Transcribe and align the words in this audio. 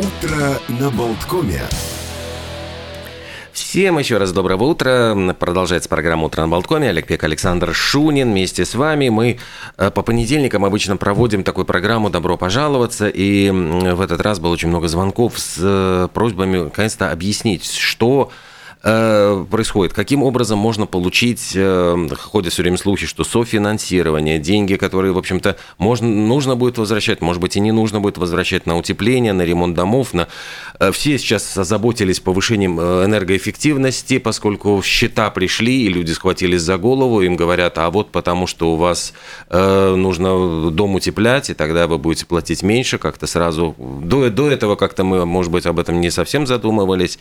Утро 0.00 0.58
на 0.80 0.88
Болткоме. 0.88 1.60
Всем 3.52 3.98
еще 3.98 4.16
раз 4.16 4.32
доброго 4.32 4.64
утра. 4.64 5.14
Продолжается 5.38 5.90
программа 5.90 6.24
«Утро 6.24 6.40
на 6.40 6.48
Болткоме». 6.48 6.88
Олег 6.88 7.06
Пек, 7.06 7.22
Александр 7.22 7.74
Шунин. 7.74 8.30
Вместе 8.30 8.64
с 8.64 8.74
вами 8.74 9.10
мы 9.10 9.38
э, 9.76 9.90
по 9.90 10.00
понедельникам 10.00 10.64
обычно 10.64 10.96
проводим 10.96 11.44
такую 11.44 11.66
программу 11.66 12.08
«Добро 12.08 12.38
пожаловаться». 12.38 13.10
И 13.10 13.50
в 13.50 14.00
этот 14.00 14.22
раз 14.22 14.40
было 14.40 14.52
очень 14.52 14.68
много 14.68 14.88
звонков 14.88 15.38
с 15.38 15.58
э, 15.60 16.08
просьбами, 16.14 16.62
наконец-то, 16.62 17.10
объяснить, 17.10 17.70
что 17.70 18.30
Э, 18.82 19.44
происходит? 19.50 19.92
Каким 19.92 20.22
образом 20.22 20.58
можно 20.58 20.86
получить, 20.86 21.52
э, 21.54 22.08
ходят 22.18 22.52
все 22.52 22.62
время 22.62 22.78
слухи, 22.78 23.06
что 23.06 23.24
софинансирование, 23.24 24.38
деньги, 24.38 24.76
которые, 24.76 25.12
в 25.12 25.18
общем-то, 25.18 25.56
можно, 25.76 26.08
нужно 26.08 26.56
будет 26.56 26.78
возвращать, 26.78 27.20
может 27.20 27.42
быть, 27.42 27.56
и 27.56 27.60
не 27.60 27.72
нужно 27.72 28.00
будет 28.00 28.16
возвращать 28.16 28.64
на 28.64 28.78
утепление, 28.78 29.34
на 29.34 29.42
ремонт 29.42 29.74
домов. 29.74 30.14
На... 30.14 30.28
Э, 30.78 30.92
все 30.92 31.18
сейчас 31.18 31.58
озаботились 31.58 32.20
повышением 32.20 32.80
энергоэффективности, 32.80 34.18
поскольку 34.18 34.80
счета 34.82 35.28
пришли, 35.30 35.82
и 35.82 35.88
люди 35.88 36.12
схватились 36.12 36.62
за 36.62 36.78
голову, 36.78 37.20
им 37.20 37.36
говорят, 37.36 37.76
а 37.76 37.90
вот 37.90 38.10
потому 38.10 38.46
что 38.46 38.72
у 38.72 38.76
вас 38.76 39.12
нужно 39.50 40.70
дом 40.70 40.94
утеплять, 40.94 41.50
и 41.50 41.54
тогда 41.54 41.86
вы 41.86 41.98
будете 41.98 42.26
платить 42.26 42.62
меньше, 42.62 42.98
как-то 42.98 43.26
сразу. 43.26 43.74
До, 43.78 44.30
до 44.30 44.50
этого 44.50 44.76
как-то 44.76 45.04
мы, 45.04 45.26
может 45.26 45.52
быть, 45.52 45.66
об 45.66 45.78
этом 45.78 46.00
не 46.00 46.10
совсем 46.10 46.46
задумывались. 46.46 47.18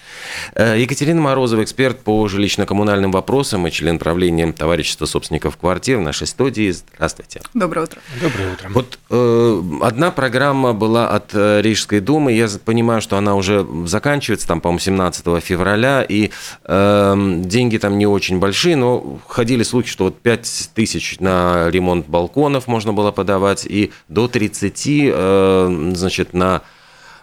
Екатерина 0.55 1.21
Мороз 1.21 1.48
Морозова, 1.49 1.63
эксперт 1.63 1.99
по 2.01 2.27
жилищно-коммунальным 2.27 3.11
вопросам 3.11 3.65
и 3.65 3.71
член 3.71 3.97
правления 3.97 4.51
товарищества 4.53 5.07
собственников 5.07 5.57
квартир 5.57 5.97
в 5.97 6.01
нашей 6.01 6.27
студии. 6.27 6.69
Здравствуйте. 6.69 7.41
Доброе 7.55 7.85
утро. 7.85 7.99
Доброе 8.21 8.53
утро. 8.53 8.69
Вот 8.69 8.99
э, 9.09 9.61
одна 9.81 10.11
программа 10.11 10.73
была 10.73 11.09
от 11.09 11.31
э, 11.33 11.61
Рижской 11.61 12.01
думы. 12.01 12.33
Я 12.33 12.47
понимаю, 12.63 13.01
что 13.01 13.17
она 13.17 13.33
уже 13.35 13.65
заканчивается, 13.85 14.47
там, 14.47 14.61
по-моему, 14.61 14.79
17 14.79 15.43
февраля, 15.43 16.03
и 16.07 16.29
э, 16.65 17.15
деньги 17.45 17.77
там 17.77 17.97
не 17.97 18.05
очень 18.05 18.37
большие, 18.37 18.75
но 18.75 19.19
ходили 19.27 19.63
слухи, 19.63 19.89
что 19.89 20.03
вот 20.03 20.19
5 20.19 20.71
тысяч 20.75 21.19
на 21.19 21.71
ремонт 21.71 22.07
балконов 22.07 22.67
можно 22.67 22.93
было 22.93 23.11
подавать, 23.11 23.65
и 23.65 23.91
до 24.07 24.27
30, 24.27 24.87
э, 24.87 25.91
значит, 25.95 26.33
на 26.33 26.61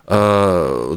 э, 0.09 0.97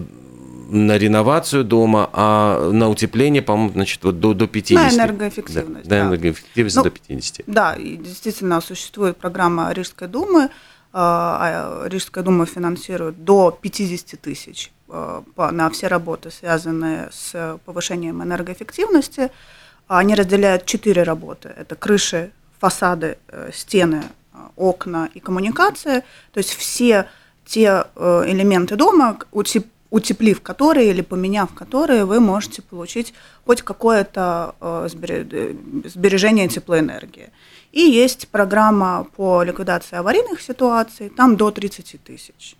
на 0.69 0.97
реновацию 0.97 1.63
дома, 1.63 2.09
а 2.13 2.71
на 2.71 2.89
утепление, 2.89 3.41
по-моему, 3.41 3.73
значит, 3.73 4.03
вот 4.03 4.19
до, 4.19 4.33
до 4.33 4.47
50. 4.47 4.91
На 4.91 4.95
энергоэффективность. 4.95 5.87
Да, 5.87 6.01
да. 6.01 6.07
энергоэффективность 6.07 6.75
ну, 6.75 6.83
до 6.83 6.89
50. 6.91 7.43
Да, 7.47 7.73
и 7.73 7.97
действительно 7.97 8.61
существует 8.61 9.17
программа 9.17 9.71
Рижской 9.71 10.07
думы. 10.07 10.49
А, 10.91 11.83
а 11.83 11.87
Рижская 11.87 12.23
дума 12.23 12.45
финансирует 12.45 13.23
до 13.23 13.57
50 13.61 14.19
тысяч 14.21 14.71
а, 14.87 15.23
на 15.37 15.69
все 15.69 15.87
работы, 15.87 16.31
связанные 16.31 17.09
с 17.11 17.59
повышением 17.65 18.23
энергоэффективности. 18.23 19.31
Они 19.87 20.15
разделяют 20.15 20.65
четыре 20.65 21.03
работы. 21.03 21.51
Это 21.57 21.75
крыши, 21.75 22.31
фасады, 22.59 23.17
э, 23.27 23.49
стены, 23.53 24.03
окна 24.55 25.09
и 25.13 25.19
коммуникация. 25.19 26.03
То 26.31 26.37
есть 26.37 26.53
все 26.53 27.07
те 27.45 27.85
э, 27.95 28.23
элементы 28.27 28.75
дома, 28.75 29.17
утеплив 29.89 30.41
которые 30.41 30.91
или 30.91 31.01
поменяв 31.01 31.53
которые, 31.53 32.05
вы 32.05 32.19
можете 32.19 32.61
получить 32.61 33.13
хоть 33.45 33.61
какое-то 33.61 34.55
э, 34.61 34.87
сбережение 35.85 36.47
теплоэнергии. 36.47 37.29
И 37.71 37.81
есть 37.81 38.27
программа 38.29 39.07
по 39.15 39.43
ликвидации 39.43 39.97
аварийных 39.97 40.41
ситуаций, 40.41 41.09
там 41.09 41.37
до 41.37 41.51
30 41.51 42.03
тысяч. 42.03 42.55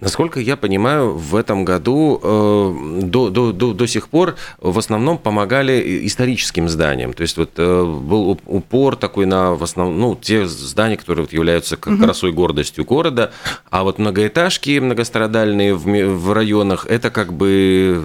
Насколько 0.00 0.40
я 0.40 0.56
понимаю, 0.56 1.12
в 1.12 1.36
этом 1.36 1.64
году 1.64 2.20
э, 2.22 3.00
до, 3.02 3.30
до, 3.30 3.52
до, 3.52 3.72
до 3.72 3.86
сих 3.86 4.08
пор 4.08 4.36
в 4.58 4.78
основном 4.78 5.18
помогали 5.18 6.06
историческим 6.06 6.68
зданиям. 6.68 7.12
То 7.12 7.22
есть 7.22 7.36
вот 7.36 7.50
э, 7.56 7.84
был 7.84 8.38
упор 8.46 8.96
такой 8.96 9.26
на 9.26 9.54
в 9.54 9.62
основном, 9.62 9.98
ну, 9.98 10.18
те 10.20 10.46
здания, 10.46 10.96
которые 10.96 11.24
вот 11.24 11.32
являются 11.32 11.76
как 11.76 11.98
красой 11.98 12.32
гордостью 12.32 12.84
города, 12.84 13.32
а 13.70 13.84
вот 13.84 13.98
многоэтажки 13.98 14.78
многострадальные 14.78 15.74
в, 15.74 15.84
в 15.84 16.32
районах, 16.32 16.86
это 16.86 17.10
как 17.10 17.32
бы 17.32 18.02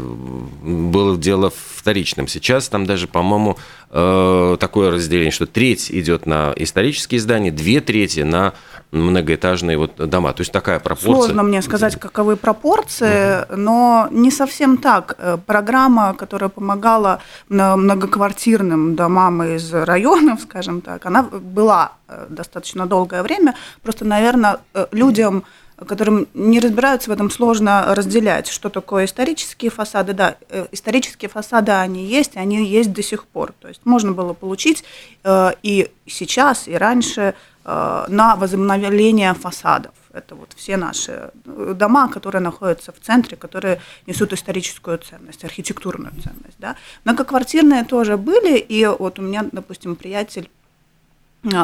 было 0.63 1.17
дело 1.17 1.51
вторичным. 1.75 2.27
Сейчас 2.27 2.69
там 2.69 2.85
даже, 2.85 3.07
по-моему, 3.07 3.57
э, 3.89 4.57
такое 4.59 4.91
разделение, 4.91 5.31
что 5.31 5.45
треть 5.45 5.91
идет 5.91 6.25
на 6.25 6.53
исторические 6.55 7.19
здания, 7.19 7.51
две 7.51 7.81
трети 7.81 8.21
на 8.21 8.53
многоэтажные 8.91 9.77
вот 9.77 9.95
дома. 9.95 10.33
То 10.33 10.41
есть 10.41 10.51
такая 10.51 10.79
пропорция. 10.79 11.15
Сложно 11.15 11.43
мне 11.43 11.61
сказать, 11.61 11.95
каковы 11.95 12.35
пропорции, 12.35 13.43
угу. 13.43 13.55
но 13.55 14.07
не 14.11 14.31
совсем 14.31 14.77
так. 14.77 15.15
Э, 15.17 15.37
программа, 15.45 16.13
которая 16.13 16.49
помогала 16.49 17.21
многоквартирным 17.49 18.95
домам 18.95 19.43
из 19.43 19.73
районов, 19.73 20.41
скажем 20.43 20.81
так, 20.81 21.05
она 21.05 21.23
была 21.23 21.93
э, 22.07 22.27
достаточно 22.29 22.85
долгое 22.85 23.23
время. 23.23 23.55
Просто, 23.81 24.05
наверное, 24.05 24.59
э, 24.73 24.87
людям 24.91 25.43
которым 25.87 26.27
не 26.35 26.59
разбираются 26.59 27.09
в 27.09 27.13
этом, 27.13 27.31
сложно 27.31 27.95
разделять, 27.95 28.47
что 28.47 28.69
такое 28.69 29.05
исторические 29.05 29.71
фасады. 29.71 30.13
Да, 30.13 30.35
исторические 30.71 31.27
фасады, 31.27 31.71
они 31.71 32.05
есть, 32.05 32.37
они 32.37 32.63
есть 32.63 32.93
до 32.93 33.01
сих 33.01 33.25
пор. 33.25 33.51
То 33.59 33.67
есть 33.67 33.81
можно 33.83 34.11
было 34.11 34.33
получить 34.33 34.83
и 35.27 35.89
сейчас, 36.05 36.67
и 36.67 36.75
раньше 36.75 37.33
на 37.63 38.35
возобновление 38.35 39.33
фасадов. 39.33 39.93
Это 40.13 40.35
вот 40.35 40.53
все 40.55 40.77
наши 40.77 41.31
э, 41.45 41.73
дома, 41.75 42.09
которые 42.09 42.41
находятся 42.41 42.91
в 42.91 42.99
центре, 42.99 43.37
которые 43.37 43.79
несут 44.07 44.33
историческую 44.33 44.97
ценность, 44.97 45.45
архитектурную 45.45 46.13
ценность. 46.21 46.57
Да. 46.59 46.75
Многоквартирные 47.05 47.83
тоже 47.83 48.17
были, 48.17 48.57
и 48.57 48.85
вот 48.85 49.19
у 49.19 49.21
меня, 49.21 49.45
допустим, 49.51 49.95
приятель 49.95 50.43
э, 50.43 50.60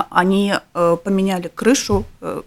они 0.10 0.56
поменяли 0.74 1.50
крышу, 1.54 2.04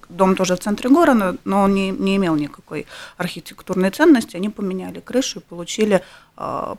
дом 0.09 0.35
тоже 0.35 0.57
в 0.57 0.61
центре 0.61 0.91
города, 0.91 1.37
но 1.45 1.63
он 1.63 1.75
не, 1.75 1.91
не 1.91 2.17
имел 2.17 2.35
никакой 2.35 2.87
архитектурной 3.19 3.91
ценности, 3.91 4.37
они 4.37 4.49
поменяли 4.49 4.99
крышу 4.99 5.39
и 5.39 5.43
получили 5.43 6.03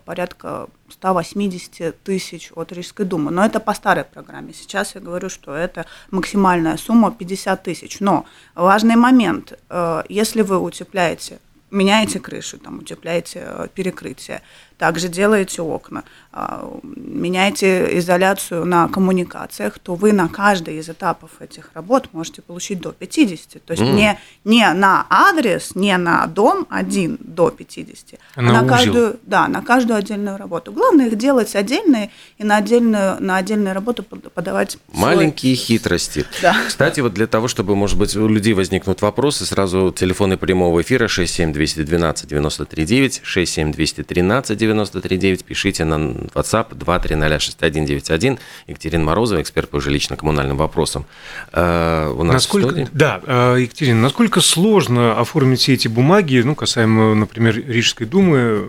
порядка 0.06 0.68
180 0.92 2.04
тысяч 2.04 2.52
от 2.56 2.72
Рижской 2.72 3.06
думы. 3.06 3.32
Но 3.32 3.46
это 3.46 3.60
по 3.60 3.74
старой 3.74 4.04
программе. 4.04 4.54
Сейчас 4.54 4.96
я 4.96 5.02
говорю, 5.02 5.30
что 5.30 5.54
это 5.54 5.86
максимальная 6.10 6.78
сумма 6.78 7.12
50 7.12 7.64
тысяч. 7.64 8.00
Но 8.00 8.26
важный 8.56 8.96
момент, 8.96 9.58
э, 9.70 10.04
если 10.10 10.42
вы 10.42 10.60
утепляете 10.60 11.40
меняете 11.72 12.20
крышу, 12.20 12.58
там, 12.60 12.80
утепляете 12.80 13.44
э, 13.46 13.68
перекрытие, 13.74 14.42
также 14.82 15.10
делаете 15.10 15.62
окна, 15.62 16.04
а, 16.34 16.68
меняете 16.84 18.00
изоляцию 18.00 18.66
на 18.66 18.88
коммуникациях, 18.88 19.78
то 19.78 19.94
вы 19.94 20.12
на 20.12 20.28
каждый 20.28 20.80
из 20.80 20.90
этапов 20.90 21.30
этих 21.40 21.70
работ 21.76 22.10
можете 22.14 22.42
получить 22.42 22.80
до 22.80 22.92
50. 22.92 23.64
То 23.64 23.74
есть 23.74 23.84
mm. 23.84 23.94
не, 23.94 24.20
не 24.44 24.74
на 24.74 25.06
адрес, 25.08 25.76
не 25.76 25.96
на 25.98 26.26
дом 26.26 26.66
один 26.72 27.20
до 27.20 27.52
50, 27.52 28.20
а, 28.36 28.42
на, 28.42 28.66
каждую, 28.66 29.20
да, 29.28 29.48
на 29.48 29.62
каждую 29.62 30.00
отдельную 30.00 30.38
работу. 30.38 30.72
Главное 30.72 31.10
их 31.10 31.16
делать 31.16 31.56
отдельные 31.56 32.10
и 32.40 32.44
на 32.44 32.58
отдельную, 32.58 33.22
на 33.22 33.38
отдельную 33.38 33.76
работу 33.76 34.02
подавать 34.02 34.80
Маленькие 34.94 35.56
свой... 35.56 35.66
хитрости. 35.66 36.26
Да. 36.42 36.56
Кстати, 36.68 37.02
вот 37.02 37.14
для 37.14 37.28
того, 37.28 37.48
чтобы, 37.48 37.76
может 37.76 38.00
быть, 38.00 38.16
у 38.16 38.28
людей 38.28 38.54
возникнут 38.54 39.04
вопросы, 39.04 39.46
сразу 39.46 39.94
телефоны 39.96 40.38
прямого 40.38 40.82
эфира 40.82 41.08
67212 41.08 42.28
939, 42.28 43.22
67213 43.24 44.58
939, 44.74 45.44
пишите 45.46 45.86
на 45.86 45.96
WhatsApp 45.96 46.76
2306191. 46.76 48.40
Екатерина 48.68 49.04
Морозова, 49.04 49.42
эксперт 49.42 49.70
по 49.70 49.78
жилищно-коммунальным 49.78 50.56
вопросам. 50.56 51.06
Э, 51.52 52.14
у 52.16 52.24
нас 52.24 52.34
насколько, 52.34 52.88
Да, 52.92 53.22
э, 53.26 53.58
Екатерина, 53.62 54.02
насколько 54.02 54.42
сложно 54.42 55.20
оформить 55.20 55.60
все 55.60 55.74
эти 55.74 55.88
бумаги, 55.88 56.42
ну, 56.44 56.56
касаемо, 56.56 57.16
например, 57.16 57.56
Рижской 57.56 58.08
думы, 58.08 58.68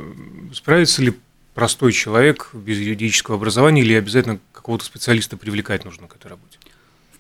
справится 0.53 1.03
ли 1.03 1.15
простой 1.55 1.93
человек 1.93 2.51
без 2.53 2.79
юридического 2.79 3.37
образования 3.37 3.83
или 3.83 3.95
обязательно 3.95 4.39
какого-то 4.53 4.85
специалиста 4.85 5.37
привлекать 5.37 5.85
нужно 5.85 6.07
к 6.09 6.17
этой 6.17 6.29
работе? 6.29 6.59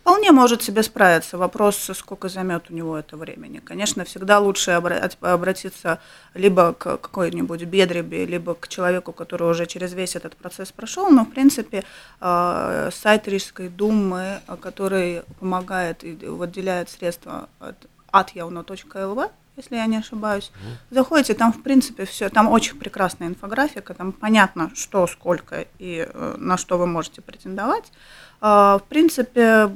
Вполне 0.03 0.33
может 0.33 0.63
себе 0.63 0.83
справиться. 0.83 1.39
Вопрос, 1.39 1.91
сколько 1.95 2.29
займет 2.29 2.71
у 2.71 2.75
него 2.75 2.99
это 2.99 3.17
времени. 3.17 3.61
Конечно, 3.65 4.05
всегда 4.05 4.41
лучше 4.41 4.73
обратиться 5.21 6.01
либо 6.35 6.73
к 6.73 6.99
какой-нибудь 6.99 7.63
бедребе, 7.65 8.27
либо 8.27 8.55
к 8.55 8.69
человеку, 8.69 9.13
который 9.13 9.49
уже 9.49 9.67
через 9.67 9.95
весь 9.95 10.17
этот 10.17 10.37
процесс 10.37 10.73
прошел. 10.73 11.09
Но, 11.11 11.25
в 11.25 11.31
принципе, 11.31 11.85
э, 12.21 12.91
сайт 12.93 13.29
Рижской 13.29 13.69
думы, 13.69 14.41
который 14.61 15.23
помогает 15.39 16.03
и 16.05 16.15
выделяет 16.27 16.91
средства 16.91 17.49
от 17.61 17.77
atjauno.lv, 18.13 19.31
если 19.57 19.77
я 19.77 19.87
не 19.87 19.99
ошибаюсь. 19.99 20.51
Заходите, 20.91 21.35
там, 21.35 21.53
в 21.53 21.63
принципе, 21.63 22.05
все, 22.05 22.29
там 22.29 22.49
очень 22.49 22.79
прекрасная 22.79 23.29
инфографика, 23.29 23.95
там 23.95 24.13
понятно, 24.13 24.71
что, 24.75 25.07
сколько 25.07 25.67
и 25.79 26.07
э, 26.09 26.35
на 26.39 26.57
что 26.57 26.79
вы 26.79 26.87
можете 26.87 27.21
претендовать. 27.21 27.93
А, 28.41 28.79
в 28.79 28.85
принципе, 28.85 29.71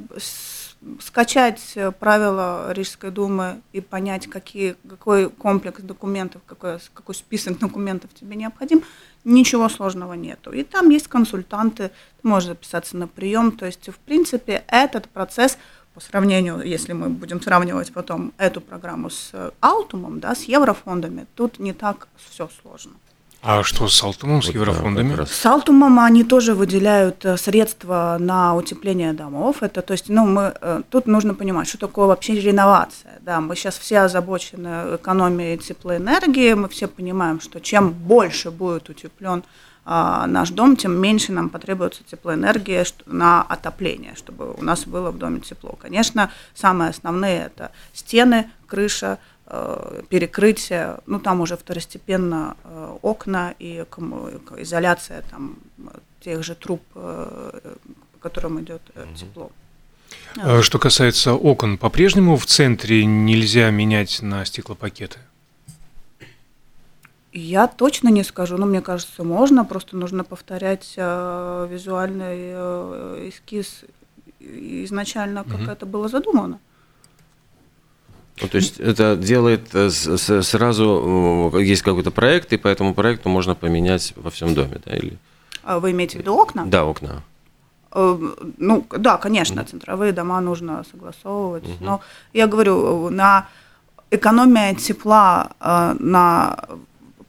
скачать 0.99 1.77
правила 1.99 2.71
Рижской 2.71 3.11
думы 3.11 3.61
и 3.73 3.81
понять, 3.81 4.27
какие, 4.27 4.75
какой 4.87 5.29
комплекс 5.29 5.81
документов, 5.81 6.41
какой, 6.45 6.77
какой 6.93 7.15
список 7.15 7.59
документов 7.59 8.13
тебе 8.13 8.35
необходим, 8.35 8.83
ничего 9.23 9.69
сложного 9.69 10.13
нету. 10.13 10.51
И 10.51 10.63
там 10.63 10.89
есть 10.89 11.07
консультанты, 11.07 11.91
ты 12.21 12.27
можешь 12.27 12.49
записаться 12.49 12.95
на 12.97 13.07
прием. 13.07 13.51
То 13.51 13.65
есть, 13.65 13.89
в 13.89 13.97
принципе, 13.97 14.63
этот 14.67 15.09
процесс 15.09 15.57
по 15.97 16.01
сравнению, 16.01 16.61
если 16.61 16.93
мы 16.93 17.09
будем 17.09 17.41
сравнивать 17.41 17.91
потом 17.91 18.31
эту 18.37 18.61
программу 18.61 19.09
с 19.09 19.31
Алтумом, 19.61 20.19
да, 20.19 20.35
с 20.35 20.43
еврофондами, 20.43 21.25
тут 21.33 21.57
не 21.57 21.73
так 21.73 22.07
все 22.29 22.47
сложно. 22.61 22.91
А 23.41 23.63
что 23.63 23.87
с 23.87 24.03
Алтумом, 24.03 24.43
с 24.43 24.45
вот, 24.45 24.53
еврофондами? 24.53 25.15
Да, 25.15 25.25
с 25.25 25.43
Алтумом 25.43 25.99
они 25.99 26.23
тоже 26.23 26.53
выделяют 26.53 27.25
э, 27.25 27.35
средства 27.37 28.17
на 28.19 28.53
утепление 28.53 29.13
домов. 29.13 29.63
Это, 29.63 29.81
то 29.81 29.93
есть, 29.93 30.09
ну, 30.09 30.27
мы, 30.27 30.53
э, 30.61 30.83
тут 30.91 31.07
нужно 31.07 31.33
понимать, 31.33 31.67
что 31.67 31.79
такое 31.79 32.05
вообще 32.05 32.39
реновация. 32.39 33.13
Да, 33.21 33.41
мы 33.41 33.55
сейчас 33.55 33.79
все 33.79 34.01
озабочены 34.01 34.97
экономией 34.97 35.57
теплоэнергии, 35.57 36.53
мы 36.53 36.69
все 36.69 36.87
понимаем, 36.87 37.41
что 37.41 37.59
чем 37.59 37.89
больше 37.89 38.51
будет 38.51 38.87
утеплен 38.89 39.43
наш 39.87 40.49
дом, 40.49 40.75
тем 40.75 40.99
меньше 40.99 41.31
нам 41.31 41.49
потребуется 41.49 42.03
теплоэнергия 42.03 42.85
на 43.05 43.41
отопление, 43.41 44.15
чтобы 44.15 44.53
у 44.53 44.61
нас 44.61 44.85
было 44.85 45.11
в 45.11 45.17
доме 45.17 45.39
тепло. 45.39 45.77
Конечно, 45.81 46.29
самые 46.53 46.89
основные 46.89 47.45
это 47.45 47.71
стены, 47.93 48.49
крыша, 48.65 49.17
Э, 49.49 50.01
перекрытие, 50.09 50.97
ну 51.05 51.19
там 51.21 51.39
уже 51.39 51.55
второстепенно 51.55 52.57
э, 52.65 52.97
окна 53.01 53.55
и 53.59 53.85
изоляция 54.57 55.23
там 55.31 55.55
тех 56.19 56.43
же 56.43 56.53
труб, 56.53 56.81
э, 56.95 57.75
по 58.11 58.19
которым 58.19 58.61
идет 58.61 58.81
тепло. 59.15 59.49
Что 60.61 60.79
касается 60.79 61.33
окон, 61.33 61.77
по-прежнему 61.77 62.35
в 62.35 62.45
центре 62.45 63.05
нельзя 63.05 63.69
менять 63.69 64.21
на 64.21 64.43
стеклопакеты? 64.43 65.19
Я 67.37 67.67
точно 67.67 68.09
не 68.09 68.23
скажу, 68.23 68.57
но 68.57 68.65
мне 68.65 68.81
кажется, 68.81 69.23
можно, 69.23 69.63
просто 69.63 69.95
нужно 69.95 70.23
повторять 70.23 70.95
э, 70.97 71.67
визуальный 71.69 72.37
э, 72.51 73.29
эскиз 73.29 73.83
изначально, 74.39 75.43
как 75.43 75.59
угу. 75.61 75.69
это 75.69 75.85
было 75.85 76.07
задумано. 76.07 76.59
Ну, 78.41 78.47
то 78.47 78.57
есть 78.57 78.79
это 78.79 79.15
делает 79.15 79.69
э, 79.73 79.89
сразу, 79.89 81.53
есть 81.59 81.83
какой-то 81.83 82.09
проект, 82.09 82.53
и 82.53 82.57
по 82.57 82.67
этому 82.67 82.95
проекту 82.95 83.29
можно 83.29 83.53
поменять 83.53 84.13
во 84.15 84.31
всем 84.31 84.55
доме, 84.55 84.81
да, 84.83 84.95
или? 84.95 85.19
А 85.63 85.79
вы 85.79 85.91
имеете 85.91 86.17
в 86.17 86.21
виду 86.21 86.33
окна? 86.33 86.65
Да, 86.65 86.85
окна. 86.85 87.21
Э, 87.91 88.17
ну, 88.57 88.87
да, 88.89 89.17
конечно, 89.17 89.63
центровые 89.63 90.11
дома 90.11 90.41
нужно 90.41 90.83
согласовывать. 90.91 91.65
Угу. 91.65 91.85
Но 91.85 92.01
я 92.33 92.47
говорю, 92.47 93.09
на 93.11 93.47
экономия 94.09 94.73
тепла 94.73 95.51
э, 95.59 95.95
на 95.99 96.65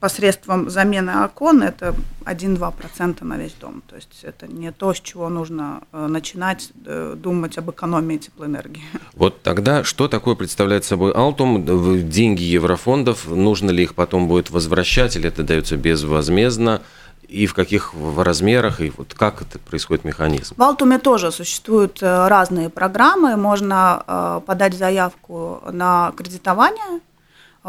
посредством 0.01 0.71
замены 0.71 1.25
окон 1.25 1.63
это 1.63 1.95
1-2% 2.25 3.25
на 3.25 3.37
весь 3.37 3.55
дом. 3.55 3.83
То 3.87 3.97
есть 3.97 4.21
это 4.23 4.47
не 4.47 4.73
то, 4.73 4.95
с 4.95 5.01
чего 5.01 5.29
нужно 5.29 5.83
э, 5.93 6.07
начинать 6.07 6.71
э, 6.87 7.15
думать 7.17 7.59
об 7.59 7.71
экономии 7.71 8.19
теплоэнергии. 8.19 8.85
Вот 9.15 9.43
тогда 9.43 9.83
что 9.83 10.07
такое 10.09 10.37
представляет 10.37 10.85
собой 10.85 11.13
Алтум? 11.13 11.65
Деньги 12.09 12.43
еврофондов, 12.43 13.27
нужно 13.27 13.71
ли 13.71 13.83
их 13.83 13.95
потом 13.95 14.29
будет 14.29 14.51
возвращать, 14.51 15.17
или 15.17 15.29
это 15.29 15.43
дается 15.43 15.77
безвозмездно? 15.77 16.83
и 17.27 17.45
в 17.45 17.53
каких 17.53 17.93
размерах, 18.17 18.81
и 18.81 18.91
вот 18.97 19.13
как 19.13 19.43
это 19.43 19.59
происходит 19.59 20.03
механизм? 20.03 20.55
В 20.57 20.63
Алтуме 20.63 20.99
тоже 20.99 21.31
существуют 21.31 22.03
э, 22.03 22.29
разные 22.29 22.71
программы. 22.71 23.37
Можно 23.37 24.43
подать 24.47 24.73
заявку 24.73 25.61
на 25.71 26.13
кредитование 26.17 27.01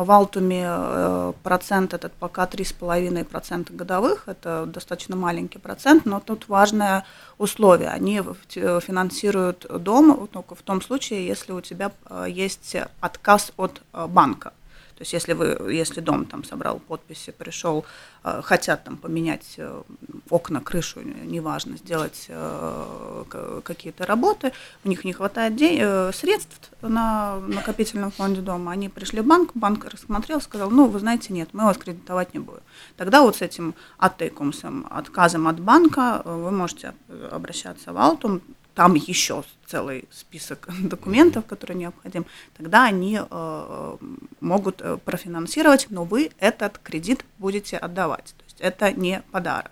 в 0.04 0.12
Алтуме 0.12 0.66
э, 0.66 1.34
процент 1.44 1.94
этот 1.94 2.14
пока 2.14 2.46
3,5% 2.46 3.76
годовых, 3.76 4.28
это 4.28 4.66
достаточно 4.66 5.16
маленький 5.16 5.60
процент, 5.60 6.06
но 6.06 6.20
тут 6.20 6.48
важное 6.48 7.04
условие. 7.38 7.90
Они 7.90 8.22
финансируют 8.50 9.66
дом 9.84 10.28
только 10.28 10.56
в 10.56 10.62
том 10.62 10.82
случае, 10.82 11.28
если 11.28 11.52
у 11.52 11.62
тебя 11.62 11.92
э, 12.10 12.26
есть 12.30 12.76
отказ 13.02 13.52
от 13.58 13.82
э, 13.94 14.08
банка. 14.08 14.54
То 15.00 15.04
есть 15.04 15.14
если, 15.14 15.32
вы, 15.32 15.72
если 15.72 16.02
дом 16.02 16.26
там 16.26 16.44
собрал 16.44 16.80
подписи, 16.80 17.32
пришел, 17.32 17.86
э, 18.26 18.42
хотят 18.44 18.84
там 18.84 18.98
поменять 18.98 19.54
э, 19.56 19.82
окна, 20.30 20.60
крышу, 20.60 21.00
неважно, 21.02 21.78
сделать 21.78 22.26
э, 22.28 23.24
какие-то 23.64 24.06
работы, 24.06 24.52
у 24.84 24.90
них 24.90 25.06
не 25.06 25.14
хватает 25.14 25.56
день, 25.56 25.80
средств 26.12 26.72
на 26.82 27.40
накопительном 27.40 28.12
фонде 28.12 28.42
дома, 28.42 28.74
они 28.74 28.90
пришли 28.90 29.22
в 29.22 29.26
банк, 29.26 29.52
банк 29.54 29.86
рассмотрел, 29.86 30.42
сказал, 30.42 30.70
ну, 30.70 30.88
вы 30.88 31.00
знаете, 31.00 31.32
нет, 31.32 31.48
мы 31.54 31.64
вас 31.64 31.78
кредитовать 31.78 32.34
не 32.34 32.42
будем. 32.42 32.60
Тогда 32.98 33.22
вот 33.22 33.38
с 33.38 33.42
этим 33.42 33.76
оттейкумсом, 34.00 34.86
отказом 34.90 35.48
от 35.48 35.62
банка 35.62 36.22
вы 36.26 36.52
можете 36.52 36.94
обращаться 37.32 37.94
в 37.94 37.98
Алтум, 37.98 38.42
там 38.76 38.94
еще 38.96 39.44
целый 39.68 40.06
список 40.12 40.68
документов, 40.82 41.46
которые 41.46 41.78
необходим, 41.78 42.26
тогда 42.58 42.86
они 42.86 43.20
э, 43.20 43.98
могут 44.40 44.82
э, 44.82 44.98
профинансировать, 44.98 45.88
но 45.90 46.04
вы 46.04 46.32
этот 46.40 46.78
кредит 46.80 47.26
будете 47.38 47.78
отдавать. 47.78 48.34
То 48.38 48.44
есть 48.46 48.58
это 48.60 48.92
не 48.92 49.22
подарок. 49.32 49.72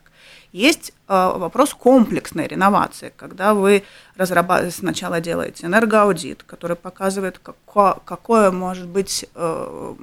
Есть 0.51 0.93
э, 1.07 1.13
вопрос 1.13 1.73
комплексной 1.73 2.47
реновации, 2.47 3.11
когда 3.15 3.53
вы 3.53 3.83
разрабатываете, 4.15 4.77
сначала 4.77 5.19
делаете 5.19 5.65
энергоаудит, 5.65 6.43
который 6.43 6.75
показывает, 6.75 7.39
како, 7.39 8.01
какое 8.05 8.51
может 8.51 8.87
быть 8.87 9.25
э, 9.35 9.95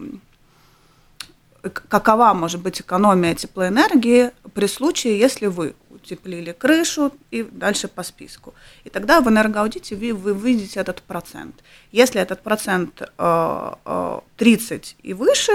какова 1.71 2.35
может 2.35 2.61
быть 2.61 2.81
экономия 2.81 3.35
теплоэнергии 3.35 4.33
при 4.53 4.67
случае, 4.67 5.19
если 5.19 5.47
вы 5.47 5.75
утеплили 6.05 6.53
крышу 6.53 7.13
и 7.31 7.43
дальше 7.43 7.89
по 7.89 8.03
списку. 8.03 8.55
И 8.85 8.91
тогда 8.91 9.21
в 9.21 9.29
энергоаудите 9.29 9.97
вы, 9.97 10.13
вы 10.13 10.35
видите 10.35 10.81
этот 10.81 11.03
процент. 11.03 11.55
Если 11.93 12.21
этот 12.21 12.43
процент 12.43 13.03
э, 13.03 13.73
э, 13.85 14.21
30 14.37 14.97
и 15.03 15.15
выше, 15.15 15.53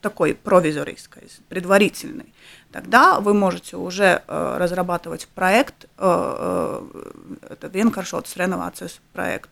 такой 0.00 0.34
провизорийский, 0.34 1.22
предварительный, 1.48 2.34
тогда 2.72 3.20
вы 3.20 3.34
можете 3.34 3.76
уже 3.76 4.22
э, 4.26 4.56
разрабатывать 4.58 5.28
проект, 5.34 5.84
э, 5.84 5.88
э, 5.98 6.82
это 7.50 7.68
Венкаршотс 7.68 8.36
реновациес 8.36 9.00
проект, 9.12 9.50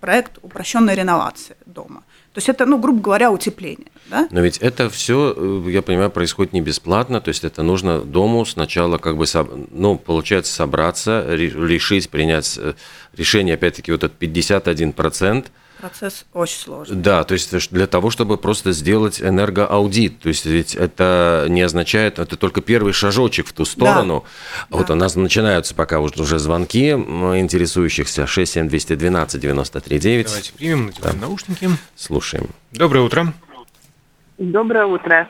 проект 0.00 0.38
упрощенной 0.42 0.94
реновации 0.94 1.56
дома. 1.66 2.02
То 2.32 2.38
есть 2.38 2.48
это, 2.48 2.64
ну, 2.64 2.78
грубо 2.78 3.00
говоря, 3.00 3.32
утепление. 3.32 3.88
Да? 4.08 4.28
Но 4.30 4.40
ведь 4.40 4.58
это 4.58 4.88
все, 4.88 5.34
э, 5.36 5.70
я 5.70 5.82
понимаю, 5.82 6.10
происходит 6.10 6.52
не 6.52 6.60
бесплатно, 6.60 7.20
то 7.20 7.28
есть 7.28 7.42
это 7.42 7.64
нужно 7.64 8.00
дому 8.00 8.44
сначала 8.44 8.98
как 8.98 9.16
бы, 9.16 9.26
ну, 9.72 9.98
получается, 9.98 10.52
собраться, 10.52 11.26
решить, 11.28 12.08
принять 12.08 12.56
э, 12.56 12.74
решение, 13.16 13.54
опять-таки, 13.54 13.90
вот 13.90 14.04
этот 14.04 14.22
51%, 14.22 15.46
Процесс 15.80 16.26
очень 16.34 16.58
сложный. 16.58 16.96
Да, 16.96 17.24
то 17.24 17.34
есть 17.34 17.70
для 17.70 17.86
того, 17.86 18.10
чтобы 18.10 18.36
просто 18.36 18.72
сделать 18.72 19.20
энергоаудит, 19.20 20.20
то 20.20 20.28
есть 20.28 20.44
ведь 20.44 20.74
это 20.74 21.46
не 21.48 21.62
означает, 21.62 22.18
это 22.18 22.36
только 22.36 22.60
первый 22.60 22.92
шажочек 22.92 23.46
в 23.46 23.52
ту 23.52 23.64
сторону. 23.64 24.24
Да. 24.70 24.76
Вот 24.76 24.86
да. 24.88 24.94
у 24.94 24.96
нас 24.96 25.16
начинаются 25.16 25.74
пока 25.74 26.00
уже 26.00 26.38
звонки 26.38 26.90
интересующихся 26.90 28.26
67212 28.26 29.40
93 29.40 29.98
9. 29.98 30.26
Давайте 30.26 30.52
примем, 30.52 30.86
надеваем 30.86 31.18
да. 31.18 31.26
наушники. 31.26 31.68
Слушаем. 31.96 32.50
Доброе 32.72 33.00
утро. 33.00 33.32
Доброе 34.38 34.86
утро. 34.86 35.28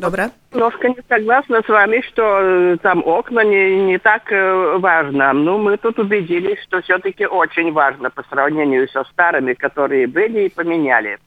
Доброе. 0.00 0.30
Немножко 0.52 0.88
не 0.88 0.96
согласна 1.08 1.60
с 1.62 1.68
вами, 1.68 2.00
что 2.08 2.22
э, 2.22 2.76
там 2.80 3.02
окна 3.04 3.44
не, 3.44 3.82
не 3.82 3.98
так 3.98 4.32
э, 4.32 4.78
важно. 4.78 5.34
Ну, 5.34 5.58
мы 5.58 5.76
тут 5.76 5.98
убедились, 5.98 6.58
что 6.62 6.80
все-таки 6.80 7.26
очень 7.26 7.70
важно 7.72 8.08
по 8.08 8.22
сравнению 8.22 8.88
со 8.88 9.04
старыми, 9.04 9.52
которые 9.52 10.06
были 10.06 10.46
и 10.46 10.48
поменяли. 10.48 11.18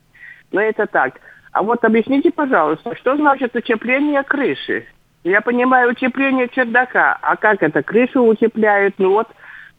Но 0.51 0.59
это 0.59 0.87
так. 0.87 1.19
А 1.51 1.61
вот 1.61 1.85
объясните, 1.85 2.31
пожалуйста, 2.31 2.95
что 2.95 3.15
значит 3.15 3.55
утепление 3.55 4.23
крыши? 4.23 4.87
Я 5.23 5.41
понимаю 5.41 5.91
утепление 5.91 6.49
чердака, 6.49 7.19
а 7.21 7.35
как 7.35 7.61
это 7.61 7.83
крышу 7.83 8.23
утепляют? 8.23 8.95
Ну 8.97 9.11
вот 9.11 9.27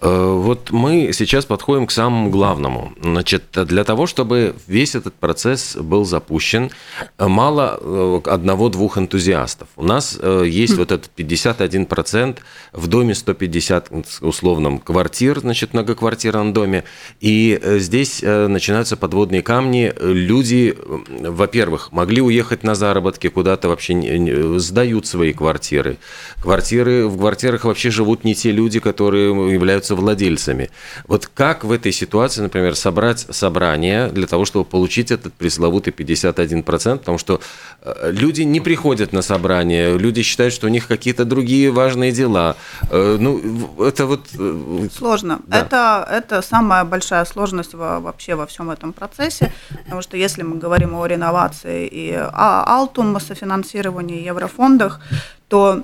Э, 0.03 0.33
вот 0.37 0.71
мы 0.71 1.11
сейчас 1.13 1.45
подходим 1.45 1.87
к 1.87 1.91
самому 1.91 2.29
главному. 2.29 2.91
Значит, 3.01 3.43
для 3.53 3.83
того, 3.85 4.05
чтобы 4.05 4.53
весь 4.67 4.95
этот 4.95 5.13
процесс 5.13 5.77
был 5.77 6.03
запущен, 6.03 6.71
мало 7.17 7.79
э, 7.79 8.21
одного-двух 8.25 8.97
энтузиастов. 8.97 9.69
У 9.77 9.83
нас 9.83 10.19
э, 10.21 10.43
есть 10.45 10.75
вот 10.77 10.91
этот 10.91 11.09
51% 11.15 12.37
в 12.73 12.87
доме 12.87 13.15
150 13.15 13.91
условном 14.21 14.79
квартир, 14.79 15.39
значит, 15.39 15.73
многоквартирном 15.73 16.51
доме. 16.51 16.83
И 17.21 17.59
здесь 17.63 18.21
начинаются 18.21 18.97
подводные 18.97 19.41
камни. 19.41 19.93
Люди, 20.01 20.75
во-первых, 21.07 21.91
могли 21.91 22.21
уехать 22.21 22.63
на 22.63 22.75
заработки 22.75 23.29
куда-то, 23.29 23.69
вообще 23.69 24.59
сдают 24.59 25.07
свои 25.07 25.33
квартиры. 25.33 25.97
Квартиры, 26.41 27.07
в 27.07 27.17
квартирах 27.17 27.63
вообще 27.63 27.89
живут 27.89 28.23
не 28.23 28.35
те 28.35 28.51
люди, 28.51 28.79
которые 28.79 29.29
являются 29.53 29.92
владельцами. 29.95 30.69
Вот 31.07 31.27
как 31.27 31.63
в 31.63 31.71
этой 31.71 31.91
ситуации, 31.91 32.41
например, 32.41 32.75
собрать 32.75 33.19
собрание 33.29 34.07
для 34.09 34.27
того, 34.27 34.45
чтобы 34.45 34.65
получить 34.65 35.11
этот 35.11 35.33
пресловутый 35.33 35.93
51%, 35.93 36.97
потому 36.97 37.17
что 37.17 37.39
э, 37.81 38.11
люди 38.11 38.41
не 38.41 38.59
приходят 38.59 39.13
на 39.13 39.21
собрание, 39.21 39.97
люди 39.97 40.21
считают, 40.23 40.53
что 40.53 40.67
у 40.67 40.69
них 40.69 40.87
какие-то 40.87 41.25
другие 41.25 41.71
важные 41.71 42.11
дела. 42.11 42.55
Э, 42.89 43.17
ну, 43.19 43.39
это 43.79 44.05
вот... 44.05 44.27
Э, 44.37 44.87
Сложно. 44.95 45.39
Да. 45.47 45.59
Это, 45.59 46.07
это 46.11 46.41
самая 46.41 46.83
большая 46.83 47.25
сложность 47.25 47.73
вообще 47.73 48.35
во 48.35 48.45
всем 48.45 48.69
этом 48.69 48.93
процессе, 48.93 49.51
потому 49.83 50.01
что 50.01 50.17
если 50.17 50.43
мы 50.43 50.57
говорим 50.57 50.95
о 50.95 51.05
реновации 51.05 51.87
и 51.87 52.11
о 52.13 52.63
Алтум, 52.63 53.19
софинансировании, 53.19 54.23
еврофондах, 54.25 54.99
то 55.47 55.83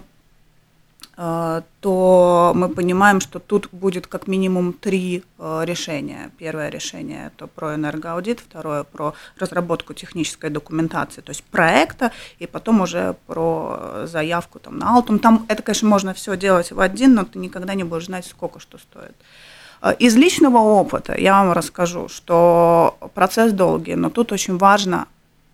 то 1.19 2.53
мы 2.55 2.69
понимаем, 2.69 3.19
что 3.19 3.39
тут 3.39 3.67
будет 3.73 4.07
как 4.07 4.27
минимум 4.27 4.71
три 4.71 5.25
э, 5.37 5.61
решения. 5.65 6.31
Первое 6.37 6.69
решение– 6.69 7.27
это 7.35 7.47
про 7.47 7.75
энергоаудит, 7.75 8.39
второе– 8.39 8.83
про 8.91 9.13
разработку 9.37 9.93
технической 9.93 10.49
документации, 10.49 11.19
то 11.19 11.31
есть 11.31 11.43
проекта, 11.43 12.13
и 12.37 12.47
потом 12.47 12.79
уже 12.79 13.17
про 13.27 14.05
заявку 14.05 14.59
там, 14.59 14.77
на 14.79 14.95
Алтум. 14.95 15.19
Там 15.19 15.45
это, 15.49 15.61
конечно, 15.61 15.89
можно 15.89 16.13
все 16.13 16.37
делать 16.37 16.71
в 16.71 16.79
один, 16.79 17.15
но 17.15 17.25
ты 17.25 17.37
никогда 17.37 17.73
не 17.73 17.83
будешь 17.83 18.05
знать, 18.05 18.25
сколько 18.25 18.61
что 18.61 18.77
стоит. 18.77 19.15
Э, 19.81 19.93
из 19.99 20.15
личного 20.15 20.59
опыта 20.59 21.19
я 21.19 21.33
вам 21.33 21.51
расскажу, 21.51 22.07
что 22.07 22.97
процесс 23.13 23.51
долгий, 23.51 23.95
но 23.95 24.09
тут 24.09 24.31
очень 24.31 24.57
важно 24.57 25.05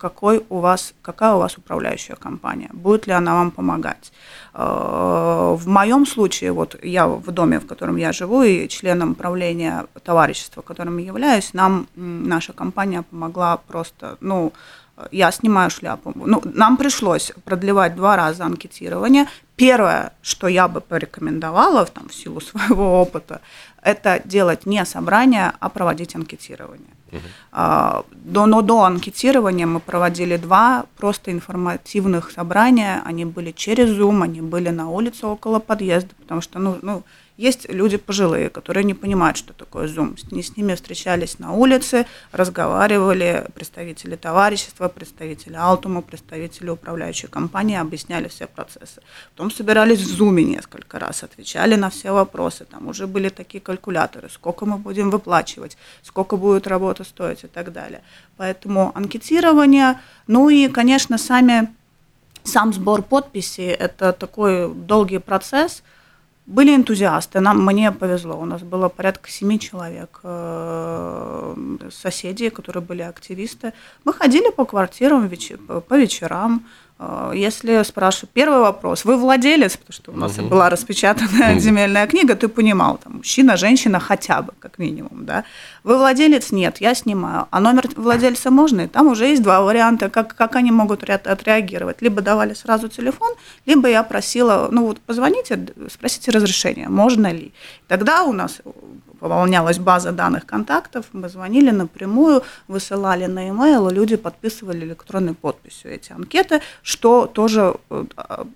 какой 0.08 0.44
у 0.50 0.60
вас, 0.60 0.94
какая 1.02 1.34
у 1.34 1.38
вас 1.38 1.58
управляющая 1.58 2.16
компания, 2.16 2.70
будет 2.72 3.08
ли 3.08 3.12
она 3.12 3.34
вам 3.34 3.50
помогать. 3.50 4.12
Э, 4.54 5.56
в 5.58 5.66
моем 5.66 6.06
случае, 6.06 6.52
вот 6.52 6.76
я 6.84 7.08
в 7.08 7.32
доме, 7.32 7.58
в 7.58 7.66
котором 7.66 7.96
я 7.96 8.12
живу, 8.12 8.42
и 8.44 8.68
членом 8.68 9.14
правления 9.14 9.86
товарищества, 10.04 10.62
которым 10.62 10.98
я 10.98 11.06
являюсь, 11.06 11.54
нам 11.54 11.86
наша 11.96 12.52
компания 12.52 13.02
помогла 13.02 13.56
просто, 13.56 14.16
ну, 14.20 14.52
я 15.10 15.30
снимаю 15.30 15.70
шляпу. 15.70 16.12
Ну, 16.14 16.42
нам 16.44 16.76
пришлось 16.76 17.32
продлевать 17.44 17.96
два 17.96 18.16
раза 18.16 18.44
анкетирование. 18.44 19.26
Первое, 19.56 20.12
что 20.22 20.48
я 20.48 20.68
бы 20.68 20.80
порекомендовала 20.80 21.86
там, 21.86 22.08
в 22.08 22.14
силу 22.14 22.40
своего 22.40 23.00
опыта, 23.00 23.40
это 23.82 24.20
делать 24.24 24.66
не 24.66 24.84
собрание, 24.84 25.52
а 25.60 25.68
проводить 25.68 26.14
анкетирование. 26.16 26.88
Uh-huh. 27.12 28.04
До, 28.10 28.46
но 28.46 28.62
до 28.62 28.82
анкетирования 28.82 29.66
мы 29.66 29.78
проводили 29.78 30.36
два 30.36 30.86
просто 30.96 31.30
информативных 31.30 32.32
собрания. 32.32 33.00
Они 33.04 33.24
были 33.24 33.52
через 33.52 33.90
Zoom, 33.90 34.24
они 34.24 34.40
были 34.40 34.70
на 34.70 34.90
улице 34.90 35.26
около 35.26 35.60
подъезда, 35.60 36.14
потому 36.16 36.40
что 36.40 36.58
ну, 36.58 36.78
ну, 36.82 37.04
есть 37.36 37.68
люди 37.68 37.98
пожилые, 37.98 38.48
которые 38.48 38.84
не 38.84 38.94
понимают, 38.94 39.36
что 39.36 39.52
такое 39.52 39.88
Zoom. 39.88 40.16
С 40.16 40.56
ними 40.56 40.74
встречались 40.74 41.38
на 41.38 41.52
улице, 41.52 42.06
разговаривали 42.32 43.46
представители 43.54 44.16
товарищества, 44.16 44.88
представители 44.88 45.54
Алтума, 45.54 46.00
представители 46.00 46.70
управляющей 46.70 47.28
компании, 47.28 47.76
объясняли 47.76 48.28
все 48.28 48.46
процессы. 48.46 49.02
Потом 49.32 49.50
собирались 49.50 50.00
в 50.00 50.20
Zoom 50.20 50.40
несколько 50.42 50.98
раз, 50.98 51.22
отвечали 51.22 51.74
на 51.74 51.90
все 51.90 52.12
вопросы. 52.12 52.64
Там 52.64 52.88
уже 52.88 53.06
были 53.06 53.28
такие 53.28 53.60
калькуляторы, 53.60 54.30
сколько 54.30 54.64
мы 54.64 54.78
будем 54.78 55.10
выплачивать, 55.10 55.76
сколько 56.02 56.38
будет 56.38 56.66
работа 56.66 57.04
стоить 57.04 57.44
и 57.44 57.48
так 57.48 57.70
далее. 57.72 58.00
Поэтому 58.38 58.92
анкетирование, 58.94 60.00
ну 60.26 60.48
и, 60.48 60.68
конечно, 60.68 61.18
сами 61.18 61.68
сам 62.44 62.72
сбор 62.72 63.02
подписей– 63.02 63.66
это 63.78 64.12
такой 64.12 64.72
долгий 64.72 65.18
процесс– 65.18 65.82
были 66.46 66.74
энтузиасты, 66.74 67.40
нам, 67.40 67.64
мне 67.64 67.90
повезло, 67.90 68.38
у 68.40 68.44
нас 68.44 68.62
было 68.62 68.88
порядка 68.88 69.28
семи 69.30 69.58
человек, 69.58 70.20
э, 70.22 71.54
соседей, 71.90 72.50
которые 72.50 72.82
были 72.82 73.02
активисты. 73.02 73.72
Мы 74.04 74.12
ходили 74.12 74.50
по 74.50 74.64
квартирам 74.64 75.28
по 75.88 75.94
вечерам, 75.94 76.64
если 77.34 77.82
спрашивают, 77.82 78.30
первый 78.32 78.60
вопрос, 78.60 79.04
вы 79.04 79.18
владелец, 79.18 79.76
потому 79.76 79.92
что 79.92 80.12
у 80.12 80.16
нас 80.16 80.38
угу. 80.38 80.48
была 80.48 80.70
распечатанная 80.70 81.52
угу. 81.52 81.60
земельная 81.60 82.06
книга, 82.06 82.34
ты 82.34 82.48
понимал, 82.48 82.98
там, 83.02 83.16
мужчина, 83.18 83.58
женщина 83.58 84.00
хотя 84.00 84.40
бы, 84.40 84.54
как 84.58 84.78
минимум, 84.78 85.26
да. 85.26 85.44
Вы 85.84 85.98
владелец? 85.98 86.52
Нет, 86.52 86.78
я 86.80 86.94
снимаю. 86.94 87.48
А 87.50 87.60
номер 87.60 87.88
владельца 87.96 88.50
можно? 88.50 88.82
И 88.82 88.86
там 88.86 89.08
уже 89.08 89.26
есть 89.26 89.42
два 89.42 89.60
варианта, 89.60 90.08
как, 90.08 90.34
как 90.34 90.56
они 90.56 90.70
могут 90.70 91.02
отреагировать. 91.04 92.00
Либо 92.00 92.22
давали 92.22 92.54
сразу 92.54 92.88
телефон, 92.88 93.34
либо 93.66 93.88
я 93.88 94.02
просила, 94.02 94.68
ну 94.70 94.86
вот 94.86 95.00
позвоните, 95.00 95.66
спросите 95.92 96.30
разрешение, 96.30 96.88
можно 96.88 97.30
ли. 97.30 97.52
Тогда 97.88 98.24
у 98.24 98.32
нас 98.32 98.62
пополнялась 99.20 99.78
база 99.78 100.12
данных 100.12 100.46
контактов, 100.46 101.06
мы 101.12 101.28
звонили 101.28 101.70
напрямую, 101.70 102.42
высылали 102.68 103.26
на 103.26 103.48
e-mail, 103.48 103.92
люди 103.92 104.16
подписывали 104.16 104.84
электронной 104.84 105.34
подписью 105.34 105.92
эти 105.92 106.12
анкеты, 106.12 106.60
что 106.82 107.26
тоже 107.26 107.76
э, 107.90 108.04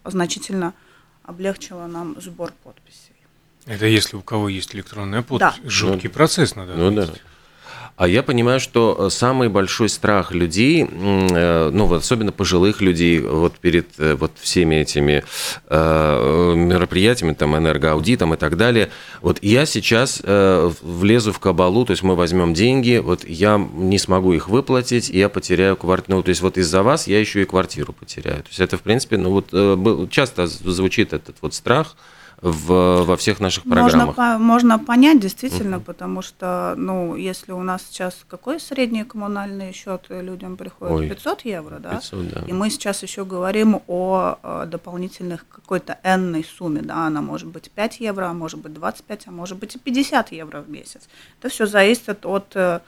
значительно 0.05 0.75
облегчило 1.25 1.87
нам 1.87 2.21
сбор 2.21 2.53
подписей. 2.63 3.15
Это 3.67 3.87
если 3.87 4.17
у 4.17 4.23
кого 4.23 4.49
есть 4.49 4.75
электронная 4.75 5.23
подпись. 5.23 5.61
Да. 5.63 5.71
Жуткий 5.71 6.09
ну, 6.09 6.15
процесс 6.15 6.57
надо. 6.57 6.75
Ну 6.75 6.91
да. 6.91 7.09
А 8.01 8.09
я 8.09 8.23
понимаю, 8.23 8.61
что 8.61 8.97
э, 8.99 9.11
самый 9.11 9.51
большой 9.51 9.91
страх 9.91 10.33
людей, 10.33 10.89
э, 10.91 11.71
ну 11.71 11.93
особенно 11.93 12.33
пожилых 12.33 12.81
людей, 12.81 13.21
вот 13.21 13.59
перед 13.59 13.89
э, 13.99 14.15
вот 14.15 14.33
всеми 14.41 14.77
этими 14.77 15.23
мероприятиями, 15.69 17.35
там 17.35 17.59
энергоаудитом 17.59 18.33
и 18.33 18.39
так 18.39 18.57
далее, 18.57 18.89
вот 19.21 19.39
я 19.43 19.67
сейчас 19.67 20.23
влезу 20.25 21.33
в 21.33 21.39
кабалу, 21.41 21.85
то 21.85 21.91
есть 21.91 22.03
мы 22.03 22.17
возьмем 22.17 22.55
деньги, 22.55 22.97
вот 23.05 23.29
я 23.29 23.59
не 23.75 23.99
смогу 23.99 24.33
их 24.33 24.49
выплатить, 24.49 25.11
я 25.11 25.29
потеряю 25.29 25.77
квартиру, 25.77 26.17
ну 26.17 26.23
то 26.23 26.31
есть 26.31 26.41
вот 26.41 26.57
из-за 26.57 26.83
вас 26.83 27.07
я 27.07 27.21
еще 27.21 27.43
и 27.43 27.45
квартиру 27.45 27.93
потеряю. 27.93 28.39
То 28.39 28.49
есть 28.49 28.61
это 28.61 28.79
в 28.79 28.83
принципе, 28.83 29.19
ну 29.19 29.31
вот 29.31 30.11
часто 30.11 30.47
звучит 30.47 31.13
этот 31.13 31.37
вот 31.43 31.53
страх, 31.53 31.97
в, 32.43 33.05
во 33.05 33.17
всех 33.17 33.41
наших 33.41 33.65
программах. 33.65 34.17
Можно, 34.17 34.39
можно 34.39 34.79
понять, 34.79 35.21
действительно, 35.21 35.77
uh-huh. 35.77 35.85
потому 35.85 36.23
что, 36.23 36.75
ну, 36.77 37.15
если 37.15 37.53
у 37.53 37.63
нас 37.63 37.83
сейчас 37.89 38.25
какой 38.29 38.61
средний 38.61 39.05
коммунальный 39.05 39.73
счет 39.73 40.07
людям 40.09 40.57
приходит? 40.57 40.95
Ой, 40.95 41.09
500 41.09 41.45
евро, 41.45 41.79
да? 41.79 41.91
500, 41.97 42.29
да? 42.33 42.41
И 42.47 42.53
мы 42.53 42.71
сейчас 42.71 43.03
еще 43.03 43.25
говорим 43.25 43.83
о 43.87 44.39
э, 44.43 44.67
дополнительных 44.67 45.47
какой-то 45.49 45.99
энной 46.03 46.45
сумме, 46.45 46.81
да, 46.81 47.07
она 47.07 47.21
может 47.21 47.49
быть 47.49 47.71
5 47.71 48.01
евро, 48.01 48.27
а 48.27 48.33
может 48.33 48.61
быть 48.61 48.73
25, 48.73 49.27
а 49.27 49.31
может 49.31 49.59
быть 49.59 49.77
и 49.77 49.79
50 49.79 50.33
евро 50.33 50.61
в 50.63 50.71
месяц. 50.71 51.09
Это 51.39 51.51
все 51.51 51.67
зависит 51.67 52.25
от 52.25 52.53
э, 52.55 52.81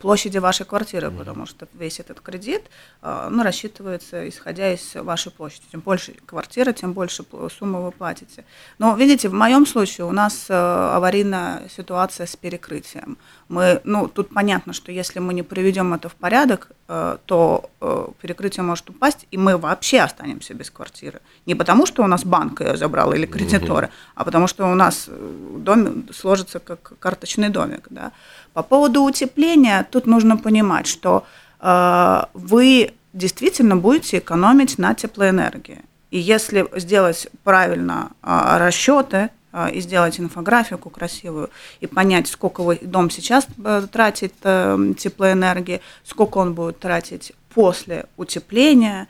площади 0.00 0.38
вашей 0.38 0.66
квартиры, 0.66 1.10
потому 1.10 1.46
что 1.46 1.66
весь 1.72 2.00
этот 2.00 2.20
кредит 2.20 2.62
а, 3.00 3.30
ну, 3.30 3.42
рассчитывается 3.42 4.28
исходя 4.28 4.72
из 4.72 4.94
вашей 4.94 5.32
площади. 5.32 5.64
Чем 5.70 5.80
больше 5.80 6.14
квартира, 6.26 6.72
тем 6.72 6.92
больше 6.92 7.24
суммы 7.58 7.82
вы 7.84 7.90
платите. 7.92 8.44
Но 8.78 8.94
видите, 8.96 9.28
в 9.28 9.34
моем 9.34 9.66
случае 9.66 10.06
у 10.06 10.12
нас 10.12 10.46
э, 10.48 10.54
аварийная 10.54 11.68
ситуация 11.68 12.26
с 12.26 12.36
перекрытием. 12.36 13.16
Мы, 13.48 13.80
ну, 13.84 14.08
тут 14.08 14.32
понятно, 14.34 14.72
что 14.72 14.92
если 14.92 15.18
мы 15.18 15.34
не 15.34 15.42
приведем 15.42 15.94
это 15.94 16.08
в 16.08 16.14
порядок, 16.14 16.68
э, 16.88 17.18
то 17.26 17.70
э, 17.80 18.06
перекрытие 18.20 18.64
может 18.64 18.90
упасть, 18.90 19.26
и 19.30 19.38
мы 19.38 19.56
вообще 19.56 20.00
останемся 20.00 20.54
без 20.54 20.70
квартиры. 20.70 21.20
Не 21.46 21.54
потому, 21.54 21.86
что 21.86 22.02
у 22.02 22.06
нас 22.06 22.24
банк 22.24 22.60
ее 22.60 22.76
забрал 22.76 23.12
или 23.12 23.26
кредиторы, 23.26 23.90
а 24.14 24.24
потому 24.24 24.46
что 24.46 24.70
у 24.70 24.74
нас 24.74 25.08
дом 25.08 26.08
сложится 26.12 26.58
как 26.58 26.98
карточный 26.98 27.48
домик. 27.48 27.86
Да? 27.90 28.12
По 28.54 28.62
поводу 28.62 29.02
утепления, 29.02 29.86
тут 29.90 30.06
нужно 30.06 30.36
понимать, 30.36 30.86
что 30.86 31.24
э, 31.60 32.22
вы 32.34 32.94
действительно 33.12 33.76
будете 33.76 34.18
экономить 34.18 34.78
на 34.78 34.94
теплоэнергии. 34.94 35.82
И 36.10 36.18
если 36.18 36.66
сделать 36.76 37.28
правильно 37.42 38.12
э, 38.22 38.56
расчеты, 38.58 39.30
и 39.72 39.80
сделать 39.80 40.18
инфографику 40.18 40.90
красивую, 40.90 41.48
и 41.78 41.86
понять, 41.86 42.26
сколько 42.26 42.64
вы, 42.64 42.76
дом 42.82 43.08
сейчас 43.08 43.46
тратит 43.92 44.34
теплоэнергии, 44.40 45.80
сколько 46.02 46.38
он 46.38 46.54
будет 46.54 46.80
тратить 46.80 47.30
после 47.54 48.06
утепления, 48.16 49.06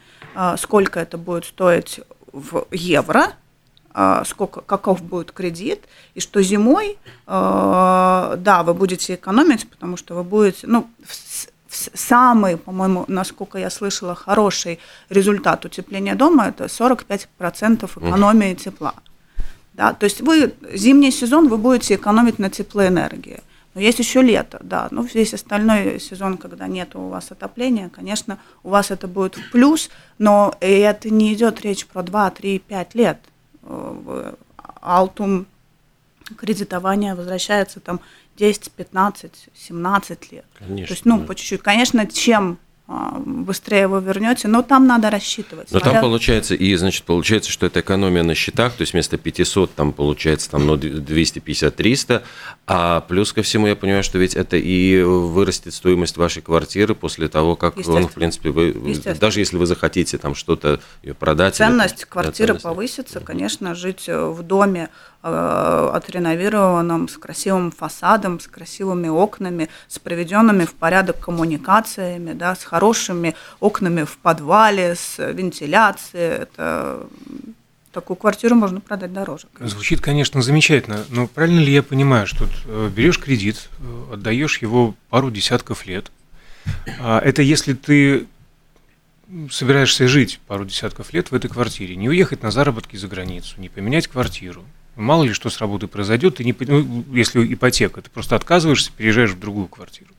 сколько 0.58 1.00
это 1.00 1.16
будет 1.16 1.46
стоить 1.46 2.00
в 2.30 2.66
евро, 2.70 3.32
сколько, 4.24 4.60
каков 4.60 5.02
будет 5.02 5.30
кредит, 5.32 5.84
и 6.14 6.20
что 6.20 6.42
зимой, 6.42 6.98
да, 7.26 8.62
вы 8.64 8.74
будете 8.74 9.14
экономить, 9.14 9.68
потому 9.70 9.96
что 9.96 10.14
вы 10.14 10.24
будете, 10.24 10.66
ну, 10.66 10.88
самый, 11.68 12.56
по-моему, 12.56 13.04
насколько 13.08 13.58
я 13.58 13.70
слышала, 13.70 14.14
хороший 14.14 14.78
результат 15.08 15.64
утепления 15.64 16.14
дома– 16.14 16.46
это 16.48 16.64
45% 16.64 18.08
экономии 18.08 18.54
тепла. 18.54 18.94
Да, 19.74 19.92
то 19.92 20.04
есть 20.04 20.20
вы 20.20 20.54
зимний 20.72 21.10
сезон 21.10 21.48
вы 21.48 21.56
будете 21.58 21.96
экономить 21.96 22.38
на 22.38 22.48
теплоэнергии. 22.48 23.42
Но 23.74 23.80
есть 23.80 23.98
еще 23.98 24.22
лето, 24.22 24.60
да. 24.62 24.86
Ну, 24.92 25.02
весь 25.02 25.34
остальной 25.34 25.98
сезон, 25.98 26.36
когда 26.38 26.68
нет 26.68 26.94
у 26.94 27.08
вас 27.08 27.32
отопления, 27.32 27.88
конечно, 27.88 28.38
у 28.62 28.68
вас 28.68 28.92
это 28.92 29.08
будет 29.08 29.34
в 29.36 29.50
плюс, 29.50 29.90
но 30.18 30.54
это 30.60 31.10
не 31.10 31.34
идет 31.34 31.60
речь 31.62 31.84
про 31.86 32.04
2, 32.04 32.30
3, 32.30 32.58
5 32.60 32.94
лет. 32.94 33.18
Алтум 34.80 35.46
кредитование 36.36 37.14
возвращается 37.14 37.80
там 37.80 38.00
10, 38.36 38.70
15, 38.72 39.48
17 39.54 40.32
лет. 40.32 40.44
Конечно. 40.58 40.86
То 40.86 40.92
есть, 40.92 41.04
ну, 41.04 41.24
по 41.24 41.34
чуть-чуть. 41.34 41.62
Конечно, 41.62 42.06
чем 42.06 42.58
быстрее 42.86 43.88
вы 43.88 44.02
вернете, 44.02 44.46
но 44.46 44.62
там 44.62 44.86
надо 44.86 45.08
рассчитывать. 45.08 45.68
Но 45.70 45.80
там 45.80 46.00
получается, 46.02 46.54
и 46.54 46.74
значит, 46.76 47.04
получается, 47.04 47.50
что 47.50 47.64
это 47.64 47.80
экономия 47.80 48.22
на 48.22 48.34
счетах, 48.34 48.74
то 48.74 48.82
есть 48.82 48.92
вместо 48.92 49.16
500 49.16 49.74
там 49.74 49.92
получается 49.92 50.50
там, 50.50 50.66
ну, 50.66 50.76
250-300, 50.76 52.22
а 52.66 53.00
плюс 53.00 53.32
ко 53.32 53.42
всему 53.42 53.68
я 53.68 53.76
понимаю, 53.76 54.02
что 54.02 54.18
ведь 54.18 54.34
это 54.34 54.58
и 54.58 55.02
вырастет 55.02 55.72
стоимость 55.72 56.18
вашей 56.18 56.42
квартиры 56.42 56.94
после 56.94 57.28
того, 57.28 57.56
как, 57.56 57.76
ну, 57.86 58.06
в 58.06 58.12
принципе, 58.12 58.50
вы, 58.50 58.74
даже 59.18 59.40
если 59.40 59.56
вы 59.56 59.64
захотите 59.64 60.18
там 60.18 60.34
что-то 60.34 60.80
продать. 61.18 61.54
Ценность 61.56 62.00
или, 62.00 62.04
квартиры 62.04 62.54
да, 62.54 62.58
ценность. 62.58 62.62
повысится, 62.64 63.20
конечно, 63.20 63.74
жить 63.74 64.08
в 64.08 64.42
доме 64.42 64.90
Э, 65.26 65.90
отреновированном, 65.94 67.08
с 67.08 67.16
красивым 67.16 67.70
фасадом, 67.70 68.40
с 68.40 68.46
красивыми 68.46 69.08
окнами, 69.08 69.70
с 69.88 69.98
приведенными 69.98 70.66
в 70.66 70.74
порядок 70.74 71.18
коммуникациями, 71.18 72.34
да, 72.34 72.54
с 72.54 72.62
хорошими 72.74 73.36
окнами 73.60 74.02
в 74.02 74.18
подвале, 74.18 74.96
с 74.96 75.18
вентиляцией. 75.32 76.42
Это 76.42 77.06
такую 77.92 78.16
квартиру 78.16 78.56
можно 78.56 78.80
продать 78.80 79.12
дороже. 79.12 79.46
Звучит, 79.60 80.00
конечно, 80.00 80.42
замечательно, 80.42 81.04
но 81.08 81.28
правильно 81.28 81.60
ли 81.60 81.72
я 81.72 81.84
понимаю, 81.84 82.26
что 82.26 82.48
э, 82.66 82.90
берешь 82.92 83.20
кредит, 83.20 83.68
э, 83.78 84.14
отдаешь 84.14 84.60
его 84.60 84.96
пару 85.08 85.30
десятков 85.30 85.86
лет, 85.86 86.10
а 86.98 87.20
это 87.20 87.42
если 87.42 87.74
ты 87.74 88.26
собираешься 89.52 90.08
жить 90.08 90.40
пару 90.48 90.64
десятков 90.64 91.12
лет 91.12 91.30
в 91.30 91.34
этой 91.36 91.48
квартире, 91.48 91.94
не 91.94 92.08
уехать 92.08 92.42
на 92.42 92.50
заработки 92.50 92.96
за 92.96 93.06
границу, 93.06 93.54
не 93.58 93.68
поменять 93.68 94.08
квартиру, 94.08 94.64
Мало 94.96 95.24
ли 95.24 95.32
что 95.32 95.50
с 95.50 95.58
работой 95.58 95.88
произойдет, 95.88 96.36
ты 96.36 96.44
не, 96.44 96.54
ну, 96.56 97.04
если 97.12 97.52
ипотека, 97.52 98.00
ты 98.00 98.10
просто 98.10 98.36
отказываешься, 98.36 98.92
переезжаешь 98.96 99.32
в 99.32 99.40
другую 99.40 99.66
квартиру. 99.66 100.13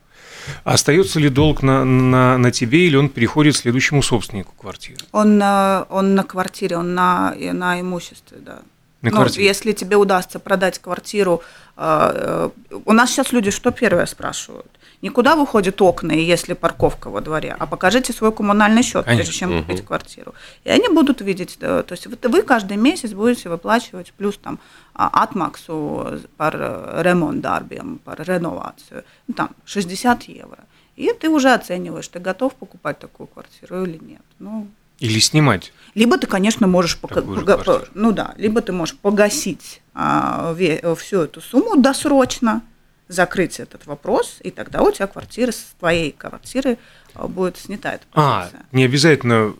Остается 0.64 1.20
ли 1.20 1.28
долг 1.28 1.62
на, 1.62 1.84
на, 1.84 2.38
на 2.38 2.50
тебе 2.50 2.86
или 2.86 2.96
он 2.96 3.08
переходит 3.08 3.56
следующему 3.56 4.02
собственнику 4.02 4.52
квартиры? 4.56 4.98
Он, 5.12 5.38
на, 5.38 5.86
он 5.90 6.14
на 6.14 6.24
квартире, 6.24 6.76
он 6.76 6.94
на, 6.94 7.34
на 7.52 7.80
имуществе, 7.80 8.38
да. 8.40 8.62
На 9.10 9.16
ну, 9.16 9.22
квартире. 9.22 9.46
Если 9.46 9.72
тебе 9.72 9.96
удастся 9.96 10.38
продать 10.38 10.78
квартиру, 10.78 11.42
э, 11.76 11.80
э, 11.82 12.78
у 12.84 12.92
нас 12.92 13.10
сейчас 13.10 13.32
люди 13.32 13.50
что 13.50 13.70
первое 13.70 14.06
спрашивают? 14.06 14.66
Никуда 15.02 15.36
выходят 15.36 15.80
окна, 15.82 16.12
если 16.12 16.54
парковка 16.54 17.10
во 17.10 17.20
дворе, 17.20 17.54
а 17.58 17.66
покажите 17.66 18.12
свой 18.12 18.32
коммунальный 18.32 18.82
счет, 18.82 19.04
Конечно. 19.04 19.24
прежде 19.24 19.32
чем 19.38 19.62
купить 19.62 19.80
угу. 19.80 19.88
квартиру. 19.88 20.34
И 20.64 20.70
они 20.70 20.88
будут 20.88 21.20
видеть, 21.20 21.58
то 21.58 21.84
есть 21.90 22.06
вы 22.06 22.42
каждый 22.42 22.76
месяц 22.76 23.12
будете 23.12 23.48
выплачивать 23.48 24.12
плюс 24.16 24.38
там 24.38 24.58
atmaksu 24.94 26.26
par 26.38 27.02
ремонт-дарбием, 27.02 28.00
par 28.04 28.24
реновацию, 28.26 29.04
ну, 29.28 29.34
там 29.34 29.50
60 29.66 30.22
евро. 30.24 30.58
И 30.96 31.12
ты 31.12 31.28
уже 31.28 31.52
оцениваешь, 31.52 32.08
ты 32.08 32.18
готов 32.18 32.54
покупать 32.54 32.98
такую 32.98 33.26
квартиру 33.26 33.84
или 33.84 33.98
нет. 34.02 34.22
Ну, 34.38 34.66
или 34.98 35.18
снимать. 35.18 35.72
Либо 35.94 36.18
ты, 36.18 36.26
конечно, 36.26 36.66
можешь 36.66 36.98
пога- 37.00 37.22
пога- 37.22 37.88
ну 37.94 38.12
да, 38.12 38.34
либо 38.36 38.60
ты 38.60 38.72
можешь 38.72 38.96
погасить 38.96 39.80
а, 39.94 40.54
всю 40.98 41.22
эту 41.22 41.40
сумму 41.40 41.76
досрочно, 41.80 42.62
закрыть 43.08 43.60
этот 43.60 43.86
вопрос, 43.86 44.38
и 44.42 44.50
тогда 44.50 44.82
у 44.82 44.90
тебя 44.90 45.06
квартира 45.06 45.52
с 45.52 45.74
твоей 45.78 46.12
квартиры 46.12 46.78
а, 47.14 47.28
будет 47.28 47.56
снята 47.56 47.94
эта 47.94 48.04
А, 48.14 48.50
не 48.72 48.84
обязательно 48.84 49.54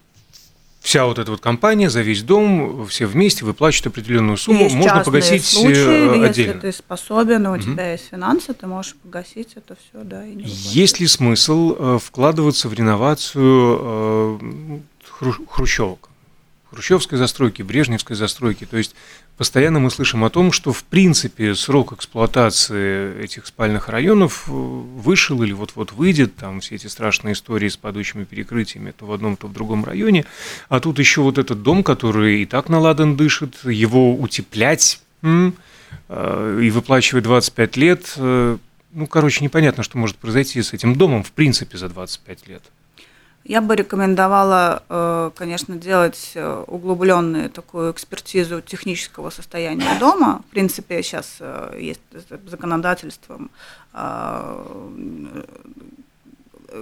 вся 0.87 1.05
вот 1.05 1.19
эта 1.19 1.33
вот 1.33 1.41
компания 1.41 1.91
за 1.91 2.03
весь 2.03 2.23
дом, 2.23 2.87
все 2.87 3.07
вместе 3.07 3.45
выплачивают 3.45 3.89
определенную 3.89 4.37
сумму, 4.37 4.65
есть 4.65 4.77
можно 4.77 5.03
погасить 5.03 5.43
э, 5.43 5.45
случаи, 5.45 6.25
отдельно. 6.25 6.49
Если 6.49 6.61
ты 6.61 6.73
способен, 6.73 7.47
у 7.47 7.55
угу. 7.55 7.63
тебя 7.63 7.93
есть 7.93 8.09
финансы, 8.11 8.55
ты 8.55 8.67
можешь 8.69 8.95
погасить 8.95 9.55
это 9.57 9.75
все, 9.75 10.05
да. 10.05 10.25
И 10.25 10.35
не 10.35 10.45
есть 10.45 11.01
ли 11.01 11.09
смысл 11.09 11.77
э, 11.77 11.99
вкладываться 12.01 12.69
в 12.69 12.75
реновацию 12.75 13.79
э, 13.81 14.79
хрущевок? 15.19 16.11
хрущевской 16.71 17.17
застройки, 17.17 17.63
брежневской 17.63 18.17
застройки. 18.17 18.67
То 18.67 18.77
есть 18.77 18.95
постоянно 19.37 19.79
мы 19.79 19.91
слышим 19.91 20.25
о 20.25 20.31
том, 20.31 20.53
что 20.53 20.73
в 20.73 20.85
принципе 20.85 21.55
срок 21.55 21.93
эксплуатации 21.93 23.23
этих 23.23 23.47
спальных 23.47 23.89
районов 23.89 24.45
э, 24.47 24.51
вышел 24.51 25.43
или 25.43 25.53
вот-вот 25.53 25.93
выйдет, 25.93 26.37
там 26.37 26.61
все 26.61 26.75
эти 26.75 26.87
страшные 26.89 27.33
истории 27.33 27.69
с 27.69 27.77
падающими 27.77 28.25
перекрытиями 28.25 28.91
то 28.91 29.07
в 29.07 29.13
одном, 29.13 29.37
то 29.37 29.47
в 29.47 29.53
другом 29.53 29.85
районе, 29.85 30.27
а 30.69 30.81
тут 30.81 30.99
еще 30.99 31.23
вот 31.23 31.39
этот 31.39 31.63
дом, 31.63 31.83
который 31.83 32.43
и 32.43 32.47
так 32.47 32.69
наладан 32.69 33.17
дышит, 33.17 33.65
его 33.65 34.15
утеплять 34.15 35.01
э, 35.23 35.51
и 36.63 36.71
выплачивать 36.71 37.25
25 37.25 37.77
лет, 37.77 38.13
э, 38.17 38.59
ну, 38.93 39.07
короче, 39.07 39.45
непонятно, 39.45 39.83
что 39.83 39.99
может 39.99 40.17
произойти 40.17 40.63
с 40.63 40.73
этим 40.73 40.97
домом 40.97 41.23
в 41.23 41.33
принципе 41.33 41.79
за 41.79 41.89
25 41.89 42.49
лет. 42.49 42.63
Я 43.49 43.61
бы 43.61 43.77
рекомендовала, 43.77 44.83
э, 44.89 45.31
конечно, 45.37 45.77
делать 45.77 46.33
э, 46.35 46.65
углубленную 46.67 47.49
такую 47.49 47.93
экспертизу 47.93 48.61
технического 48.61 49.31
состояния 49.31 49.97
дома. 50.01 50.43
В 50.49 50.51
принципе, 50.51 51.01
сейчас 51.03 51.37
э, 51.41 51.79
есть 51.81 52.01
законодательством 52.49 53.51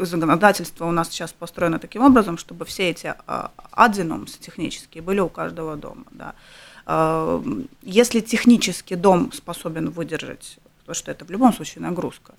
законодательство 0.00 0.86
у 0.86 0.90
нас 0.90 1.10
сейчас 1.10 1.32
построено 1.32 1.78
таким 1.78 2.02
образом, 2.02 2.38
чтобы 2.38 2.64
все 2.64 2.90
эти 2.90 3.14
адзинумсы 3.70 4.40
технические 4.40 5.02
были 5.02 5.20
у 5.20 5.28
каждого 5.28 5.76
дома. 5.76 6.04
Да. 6.10 6.34
Если 7.82 8.20
технически 8.20 8.94
дом 8.94 9.30
способен 9.32 9.90
выдержать, 9.90 10.58
потому 10.80 10.94
что 10.96 11.12
это 11.12 11.24
в 11.24 11.30
любом 11.30 11.52
случае 11.52 11.82
нагрузка, 11.82 12.34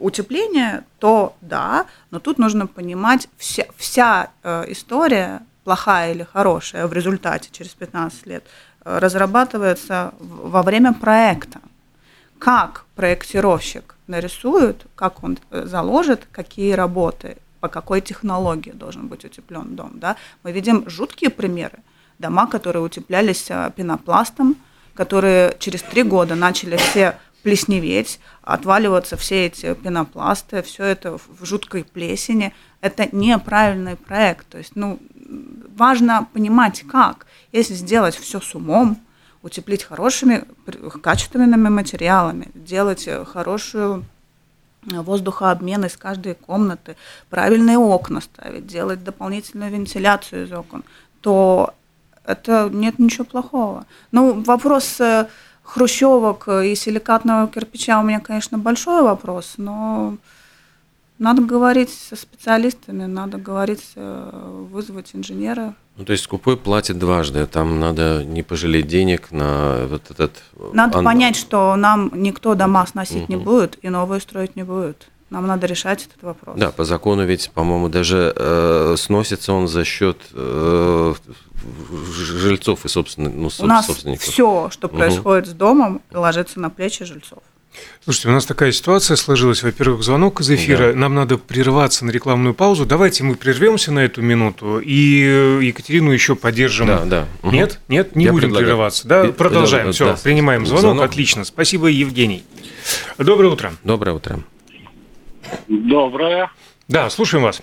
утепление, 0.00 0.84
то 0.98 1.34
да, 1.40 1.86
но 2.10 2.18
тут 2.18 2.38
нужно 2.38 2.66
понимать, 2.66 3.28
вся, 3.36 3.64
вся 3.76 4.30
э, 4.42 4.64
история, 4.68 5.42
плохая 5.64 6.12
или 6.12 6.22
хорошая, 6.22 6.86
в 6.86 6.92
результате 6.92 7.48
через 7.52 7.70
15 7.70 8.26
лет, 8.26 8.44
э, 8.84 8.98
разрабатывается 8.98 10.14
во 10.18 10.62
время 10.62 10.92
проекта. 10.92 11.60
Как 12.38 12.84
проектировщик 12.94 13.96
нарисует, 14.06 14.86
как 14.94 15.22
он 15.22 15.38
э, 15.50 15.64
заложит, 15.66 16.26
какие 16.32 16.72
работы, 16.72 17.36
по 17.60 17.68
какой 17.68 18.00
технологии 18.00 18.70
должен 18.70 19.08
быть 19.08 19.24
утеплен 19.24 19.76
дом. 19.76 19.92
Да? 19.94 20.16
Мы 20.42 20.52
видим 20.52 20.88
жуткие 20.88 21.30
примеры. 21.30 21.78
Дома, 22.18 22.46
которые 22.46 22.82
утеплялись 22.82 23.50
пенопластом, 23.76 24.56
которые 24.94 25.56
через 25.58 25.82
три 25.82 26.02
года 26.02 26.34
начали 26.34 26.76
все 26.76 27.16
плесневеть, 27.42 28.20
отваливаться 28.42 29.16
все 29.16 29.46
эти 29.46 29.74
пенопласты, 29.74 30.62
все 30.62 30.84
это 30.84 31.18
в 31.18 31.44
жуткой 31.44 31.84
плесени. 31.84 32.54
Это 32.80 33.08
неправильный 33.14 33.96
проект. 33.96 34.48
То 34.48 34.58
есть, 34.58 34.72
ну, 34.74 34.98
важно 35.76 36.28
понимать, 36.32 36.82
как. 36.90 37.26
Если 37.52 37.74
сделать 37.74 38.16
все 38.16 38.40
с 38.40 38.54
умом, 38.54 38.98
утеплить 39.42 39.84
хорошими, 39.84 40.44
качественными 41.02 41.68
материалами, 41.68 42.48
делать 42.54 43.08
хорошую 43.32 44.04
воздухообмен 44.82 45.84
из 45.84 45.96
каждой 45.96 46.34
комнаты, 46.34 46.96
правильные 47.28 47.78
окна 47.78 48.20
ставить, 48.20 48.66
делать 48.66 49.04
дополнительную 49.04 49.70
вентиляцию 49.70 50.46
из 50.46 50.52
окон, 50.52 50.84
то 51.20 51.74
это 52.24 52.70
нет 52.72 52.98
ничего 52.98 53.24
плохого. 53.24 53.86
Ну, 54.12 54.42
вопрос 54.42 55.00
э, 55.00 55.26
хрущевок 55.62 56.48
и 56.48 56.74
силикатного 56.74 57.48
кирпича 57.48 58.00
у 58.00 58.02
меня, 58.02 58.20
конечно, 58.20 58.58
большой 58.58 59.02
вопрос, 59.02 59.54
но 59.56 60.16
Надо 61.20 61.42
говорить 61.42 61.90
со 61.90 62.16
специалистами, 62.16 63.04
надо 63.04 63.36
говорить, 63.36 63.92
э, 63.94 64.66
вызвать 64.72 65.10
инженера. 65.12 65.74
Ну, 65.98 66.06
то 66.06 66.12
есть 66.12 66.24
скупой 66.24 66.56
платит 66.56 66.98
дважды, 66.98 67.46
там 67.46 67.78
надо 67.78 68.24
не 68.24 68.42
пожалеть 68.42 68.86
денег 68.86 69.30
на 69.30 69.86
вот 69.86 70.10
этот... 70.10 70.42
Надо 70.72 70.98
ан... 70.98 71.04
понять, 71.04 71.36
что 71.36 71.76
нам 71.76 72.10
никто 72.14 72.54
дома 72.54 72.86
сносить 72.86 73.24
угу. 73.24 73.32
не 73.34 73.36
будет 73.36 73.78
и 73.82 73.90
новые 73.90 74.22
строить 74.22 74.56
не 74.56 74.62
будет. 74.62 75.10
Нам 75.30 75.46
надо 75.46 75.66
решать 75.66 76.06
этот 76.06 76.22
вопрос. 76.22 76.56
Да, 76.58 76.72
по 76.72 76.84
закону 76.84 77.24
ведь, 77.24 77.50
по-моему, 77.54 77.88
даже 77.88 78.32
э, 78.34 78.96
сносится 78.98 79.52
он 79.52 79.68
за 79.68 79.84
счет 79.84 80.18
э, 80.32 81.14
жильцов 82.16 82.84
и 82.84 82.88
собственных, 82.88 83.34
ну, 83.34 83.50
У 83.58 83.66
нас 83.66 83.88
все, 84.18 84.70
что 84.70 84.88
происходит 84.88 85.44
угу. 85.44 85.50
с 85.50 85.54
домом, 85.54 86.02
ложится 86.10 86.58
на 86.58 86.68
плечи 86.68 87.04
жильцов. 87.04 87.38
Слушайте, 88.02 88.28
у 88.28 88.32
нас 88.32 88.46
такая 88.46 88.72
ситуация 88.72 89.16
сложилась. 89.16 89.62
Во-первых, 89.62 90.02
звонок 90.02 90.40
из 90.40 90.50
эфира. 90.50 90.92
Да. 90.92 90.98
Нам 90.98 91.14
надо 91.14 91.38
прерваться 91.38 92.04
на 92.04 92.10
рекламную 92.10 92.52
паузу. 92.52 92.84
Давайте 92.84 93.22
мы 93.22 93.36
прервемся 93.36 93.92
на 93.92 94.00
эту 94.00 94.22
минуту 94.22 94.80
и 94.80 95.22
э, 95.24 95.60
Екатерину 95.62 96.10
еще 96.10 96.34
поддержим. 96.34 96.88
Да, 96.88 97.04
да. 97.04 97.28
Угу. 97.42 97.52
Нет, 97.52 97.78
нет, 97.88 98.16
не 98.16 98.24
Я 98.24 98.32
будем 98.32 98.48
предлагаю. 98.48 98.66
прерываться. 98.66 99.06
Да, 99.06 99.24
продолжаем. 99.26 99.86
Да, 99.86 99.92
Все, 99.92 100.06
да. 100.06 100.18
принимаем 100.20 100.66
звонок. 100.66 100.82
звонок. 100.82 101.04
Отлично. 101.04 101.44
Спасибо, 101.44 101.86
Евгений. 101.86 102.44
Доброе 103.18 103.52
утро. 103.52 103.72
Доброе 103.84 104.16
утро. 104.16 104.40
Доброе. 105.68 106.50
Да, 106.88 107.10
слушаем 107.10 107.44
вас. 107.44 107.62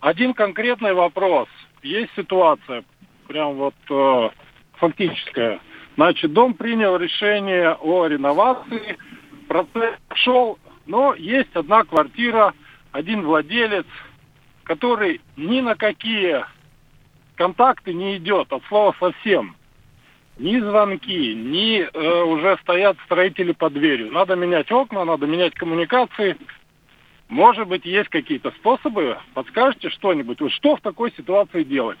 Один 0.00 0.34
конкретный 0.34 0.94
вопрос. 0.94 1.48
Есть 1.82 2.12
ситуация, 2.16 2.84
прям 3.26 3.54
вот 3.54 3.74
э, 3.90 4.30
фактическая 4.74 5.60
Значит, 5.96 6.32
дом 6.32 6.54
принял 6.54 6.96
решение 6.96 7.74
о 7.74 8.06
реновации, 8.06 8.96
процесс 9.46 9.94
шел, 10.14 10.58
но 10.86 11.14
есть 11.14 11.54
одна 11.54 11.84
квартира, 11.84 12.54
один 12.92 13.22
владелец, 13.22 13.86
который 14.64 15.20
ни 15.36 15.60
на 15.60 15.74
какие 15.74 16.44
контакты 17.34 17.92
не 17.92 18.16
идет, 18.16 18.52
от 18.52 18.62
слова 18.68 18.94
совсем. 18.98 19.54
Ни 20.38 20.58
звонки, 20.60 21.34
ни 21.34 21.80
э, 21.80 22.22
уже 22.24 22.58
стоят 22.62 22.96
строители 23.04 23.52
под 23.52 23.74
дверью. 23.74 24.10
Надо 24.12 24.34
менять 24.34 24.70
окна, 24.72 25.04
надо 25.04 25.26
менять 25.26 25.54
коммуникации. 25.54 26.36
Может 27.28 27.68
быть, 27.68 27.84
есть 27.84 28.08
какие-то 28.08 28.50
способы? 28.52 29.18
Подскажете 29.34 29.90
что-нибудь? 29.90 30.40
Вот 30.40 30.52
что 30.52 30.76
в 30.76 30.80
такой 30.80 31.12
ситуации 31.12 31.64
делать? 31.64 31.98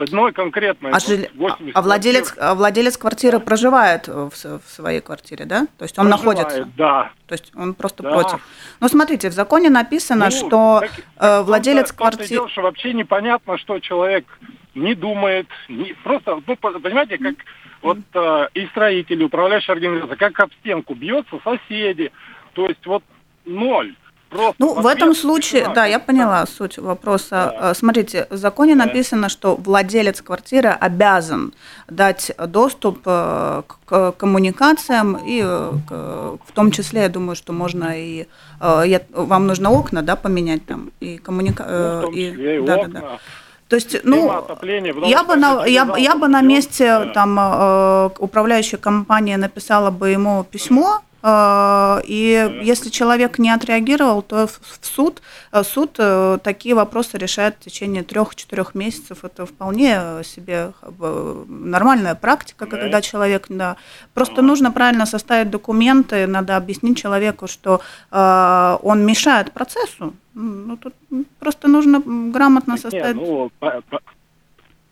одной 0.00 0.32
конкретной. 0.32 0.90
А, 0.92 0.98
жил... 0.98 1.26
а, 1.74 1.82
владелец, 1.82 2.34
а 2.38 2.54
владелец 2.54 2.96
квартиры 2.96 3.38
проживает 3.38 4.08
в, 4.08 4.30
в 4.30 4.62
своей 4.66 5.00
квартире, 5.00 5.44
да? 5.44 5.66
То 5.78 5.84
есть 5.84 5.98
он 5.98 6.08
проживает, 6.08 6.38
находится? 6.38 6.72
Да. 6.76 7.10
То 7.26 7.34
есть 7.34 7.52
он 7.54 7.74
просто 7.74 8.02
да. 8.02 8.10
против. 8.10 8.40
Ну, 8.80 8.88
смотрите, 8.88 9.28
в 9.28 9.32
законе 9.32 9.70
написано, 9.70 10.26
ну, 10.26 10.30
что 10.30 10.80
так, 10.80 10.90
э, 11.18 11.42
владелец 11.42 11.92
квартиры... 11.92 12.46
вообще 12.56 12.92
непонятно, 12.92 13.58
что 13.58 13.78
человек 13.78 14.26
не 14.74 14.94
думает, 14.94 15.46
не, 15.68 15.94
просто, 16.04 16.40
ну, 16.46 16.56
понимаете, 16.56 17.18
как 17.18 17.36
вот 17.82 17.98
э, 18.14 18.48
и 18.54 18.66
строители, 18.66 19.24
управляющая 19.24 19.74
организация, 19.74 20.16
как 20.16 20.38
об 20.40 20.52
стенку 20.60 20.94
бьется 20.94 21.40
соседи, 21.44 22.12
то 22.54 22.66
есть 22.66 22.84
вот 22.86 23.02
ноль. 23.44 23.94
Просто 24.30 24.54
ну, 24.60 24.80
в 24.80 24.86
этом 24.86 25.12
случае, 25.12 25.72
да, 25.74 25.86
я 25.86 25.98
поняла 25.98 26.46
суть 26.46 26.78
вопроса. 26.78 27.52
Да. 27.58 27.70
Э, 27.70 27.74
смотрите, 27.74 28.28
в 28.30 28.36
законе 28.36 28.76
да. 28.76 28.86
написано, 28.86 29.28
что 29.28 29.56
владелец 29.56 30.22
квартиры 30.22 30.68
обязан 30.68 31.52
дать 31.88 32.30
доступ 32.46 33.00
э, 33.06 33.62
к 33.86 34.12
коммуникациям, 34.12 35.18
и 35.26 35.42
э, 35.42 35.72
в 36.44 36.52
том 36.54 36.70
числе, 36.70 37.02
я 37.02 37.08
думаю, 37.08 37.34
что 37.36 37.52
можно 37.52 37.92
и... 37.96 38.26
Вам 38.60 39.46
нужно 39.46 39.70
окна, 39.70 40.02
да, 40.02 40.16
поменять 40.16 40.66
там, 40.66 40.90
и 41.00 41.16
коммуникацию... 41.16 42.02
Ну, 42.02 42.12
и, 42.12 42.58
и 42.58 42.60
да, 42.60 42.76
окна. 42.76 42.88
да, 42.92 43.00
да. 43.00 43.18
То 43.70 43.76
есть, 43.76 43.96
ну, 44.02 44.44
я 45.06 45.22
бы, 45.22 45.36
на, 45.36 45.64
я, 45.64 45.94
я 45.96 46.16
бы 46.16 46.26
на 46.26 46.42
месте 46.42 47.12
там 47.14 47.38
управляющей 48.18 48.78
компании 48.78 49.36
написала 49.36 49.90
бы 49.92 50.10
ему 50.10 50.44
письмо, 50.44 51.00
Э, 51.00 51.09
и 51.22 52.60
если 52.62 52.88
человек 52.88 53.38
не 53.38 53.50
отреагировал, 53.50 54.22
то 54.22 54.46
в 54.46 54.60
суд, 54.80 55.20
э, 55.52 55.62
суд 55.62 55.96
э, 55.98 56.38
такие 56.42 56.74
вопросы 56.74 57.18
решает 57.18 57.56
в 57.56 57.64
течение 57.64 58.02
трех-четырех 58.02 58.74
месяцев. 58.74 59.24
Это 59.24 59.44
вполне 59.44 60.00
себе 60.24 60.72
нормальная 61.48 62.14
практика, 62.14 62.66
когда 62.66 63.00
человек... 63.02 63.46
Да, 63.48 63.76
просто 64.14 64.42
нужно 64.42 64.72
правильно 64.72 65.06
составить 65.06 65.50
документы, 65.50 66.26
надо 66.26 66.56
объяснить 66.56 66.96
человеку, 66.98 67.46
что 67.46 67.80
он 68.10 69.04
мешает 69.04 69.52
процессу. 69.52 70.14
Ну, 70.34 70.76
тут 70.76 70.94
просто 71.38 71.68
нужно 71.68 72.00
грамотно 72.32 72.76
составить... 72.76 73.16
Нет, 73.16 73.50
ну, 73.60 74.00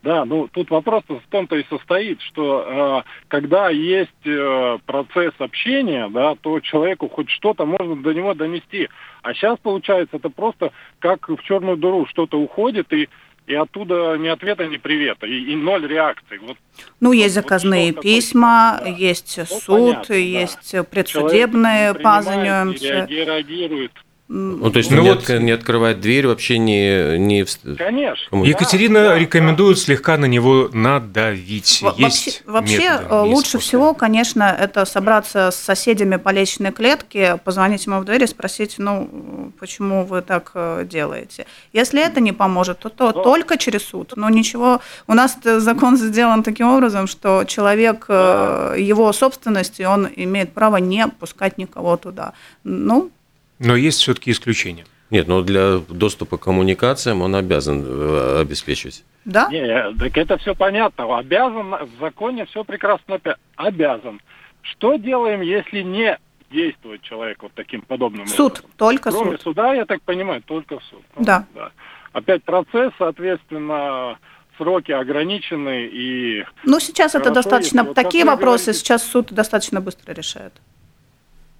да, 0.03 0.25
ну 0.25 0.49
тут 0.49 0.71
вопрос 0.71 1.03
в 1.09 1.21
том-то 1.29 1.57
и 1.57 1.65
состоит, 1.69 2.21
что 2.23 3.05
э, 3.05 3.11
когда 3.29 3.69
есть 3.69 4.11
э, 4.25 4.79
процесс 4.87 5.33
общения, 5.39 6.09
да, 6.09 6.37
то 6.37 6.61
человеку 6.61 7.09
хоть 7.09 7.29
что-то 7.31 7.67
можно 7.67 7.97
до 7.97 8.15
него 8.15 8.35
донести. 8.35 8.89
А 9.23 9.35
сейчас 9.35 9.59
получается 9.59 10.17
это 10.17 10.31
просто 10.31 10.73
как 11.01 11.29
в 11.29 11.43
черную 11.43 11.77
дыру 11.77 12.07
что-то 12.07 12.39
уходит 12.39 12.93
и 12.93 13.09
и 13.49 13.55
оттуда 13.55 14.17
ни 14.19 14.29
ответа, 14.29 14.67
ни 14.67 14.77
привета, 14.77 15.27
и, 15.27 15.53
и 15.53 15.57
ноль 15.57 15.87
реакции. 15.87 16.37
Вот, 16.37 16.59
ну, 17.01 17.13
есть 17.13 17.35
заказные 17.35 17.95
вот 17.95 18.03
письма, 18.03 18.79
да. 18.83 18.91
есть 18.91 19.39
ну, 19.39 19.45
суд, 19.47 19.95
понятно, 19.95 20.13
есть 20.13 20.73
да. 20.73 20.85
предсудебные 20.85 21.95
по 21.95 22.21
занимаемся. 22.21 23.07
Реагирует 23.09 23.93
ну, 24.31 24.71
то 24.71 24.77
есть 24.77 24.91
ну, 24.91 25.01
не, 25.01 25.09
вот... 25.09 25.31
от, 25.31 25.41
не 25.41 25.53
открывать 25.53 26.01
дверь 26.01 26.27
вообще 26.27 26.59
не... 26.59 27.17
не... 27.17 27.47
Конечно. 27.77 28.45
Екатерина 28.45 29.01
да, 29.01 29.19
рекомендует 29.19 29.79
да. 29.79 29.83
слегка 29.83 30.19
на 30.19 30.27
него 30.27 30.69
надавить. 30.71 31.81
Во- 31.81 31.95
Есть 31.97 32.43
вообще 32.45 32.79
методы, 32.79 33.07
э, 33.09 33.21
лучше 33.23 33.57
есть 33.57 33.67
всего, 33.67 33.95
конечно, 33.95 34.43
это 34.43 34.85
собраться 34.85 35.51
с 35.51 35.57
соседями 35.57 36.17
по 36.17 36.29
лестничной 36.29 36.73
клетке, 36.73 37.39
позвонить 37.43 37.87
ему 37.87 38.01
в 38.01 38.05
дверь 38.05 38.25
и 38.25 38.27
спросить, 38.27 38.75
ну, 38.77 39.51
почему 39.59 40.05
вы 40.05 40.21
так 40.21 40.51
э, 40.53 40.85
делаете. 40.85 41.47
Если 41.73 42.05
это 42.05 42.21
не 42.21 42.33
поможет, 42.33 42.81
то, 42.81 42.91
то 42.91 43.13
только 43.13 43.57
через 43.57 43.83
суд. 43.83 44.13
Но 44.17 44.29
ничего, 44.29 44.83
у 45.07 45.15
нас 45.15 45.39
закон 45.43 45.97
сделан 45.97 46.43
таким 46.43 46.69
образом, 46.69 47.07
что 47.07 47.45
человек, 47.45 48.05
э, 48.09 48.75
его 48.79 49.11
собственности, 49.15 49.83
он 49.85 50.07
имеет 50.15 50.53
право 50.53 50.77
не 50.77 51.09
пускать 51.09 51.57
никого 51.57 51.97
туда. 51.97 52.35
Ну, 52.63 53.11
но 53.59 53.77
есть 53.77 54.01
все-таки 54.01 54.31
исключения. 54.31 54.85
Нет, 55.11 55.27
но 55.27 55.43
для 55.43 55.79
доступа 55.89 56.37
к 56.37 56.43
коммуникациям 56.43 57.23
он 57.23 57.35
обязан 57.35 57.83
э, 57.83 58.41
обеспечивать. 58.41 59.05
Да? 59.25 59.49
Не, 59.51 59.93
так 59.95 60.17
это 60.17 60.37
все 60.37 60.55
понятно. 60.55 61.19
Обязан, 61.19 61.71
в 61.71 62.01
законе 62.01 62.45
все 62.47 62.63
прекрасно 62.63 63.19
обязан. 63.57 64.21
Что 64.63 64.97
делаем, 64.97 65.41
если 65.41 65.81
не 65.81 66.19
действует 66.51 67.03
человек 67.03 67.43
вот 67.43 67.53
таким 67.55 67.83
подобным 67.83 68.27
суд, 68.27 68.59
образом? 68.59 68.71
только 68.77 69.11
Кроме 69.11 69.33
суд. 69.33 69.43
суда, 69.43 69.75
я 69.75 69.87
так 69.87 70.03
понимаю, 70.03 70.43
только 70.43 70.79
суд. 70.91 71.03
Да. 71.19 71.47
да. 71.55 71.71
Опять 72.13 72.43
процесс, 72.45 72.93
соответственно, 72.99 74.19
сроки 74.59 74.93
ограничены 74.93 75.87
и... 75.87 76.45
Ну, 76.65 76.81
сейчас 76.81 77.15
это 77.15 77.31
достаточно... 77.31 77.85
Вот 77.85 77.95
такие 77.95 78.25
вопросы 78.25 78.67
говорите... 78.67 78.81
сейчас 78.81 79.05
суд 79.05 79.33
достаточно 79.33 79.81
быстро 79.81 80.13
решает. 80.13 80.53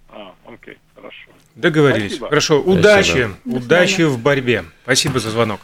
А, 0.09 0.33
окей, 0.45 0.77
хорошо. 0.95 1.29
Договорились. 1.55 2.11
Спасибо. 2.11 2.29
Хорошо, 2.29 2.61
удачи, 2.61 3.29
Спасибо. 3.41 3.57
удачи 3.57 4.01
в 4.03 4.19
борьбе. 4.19 4.65
Спасибо 4.83 5.19
за 5.19 5.29
звонок. 5.31 5.59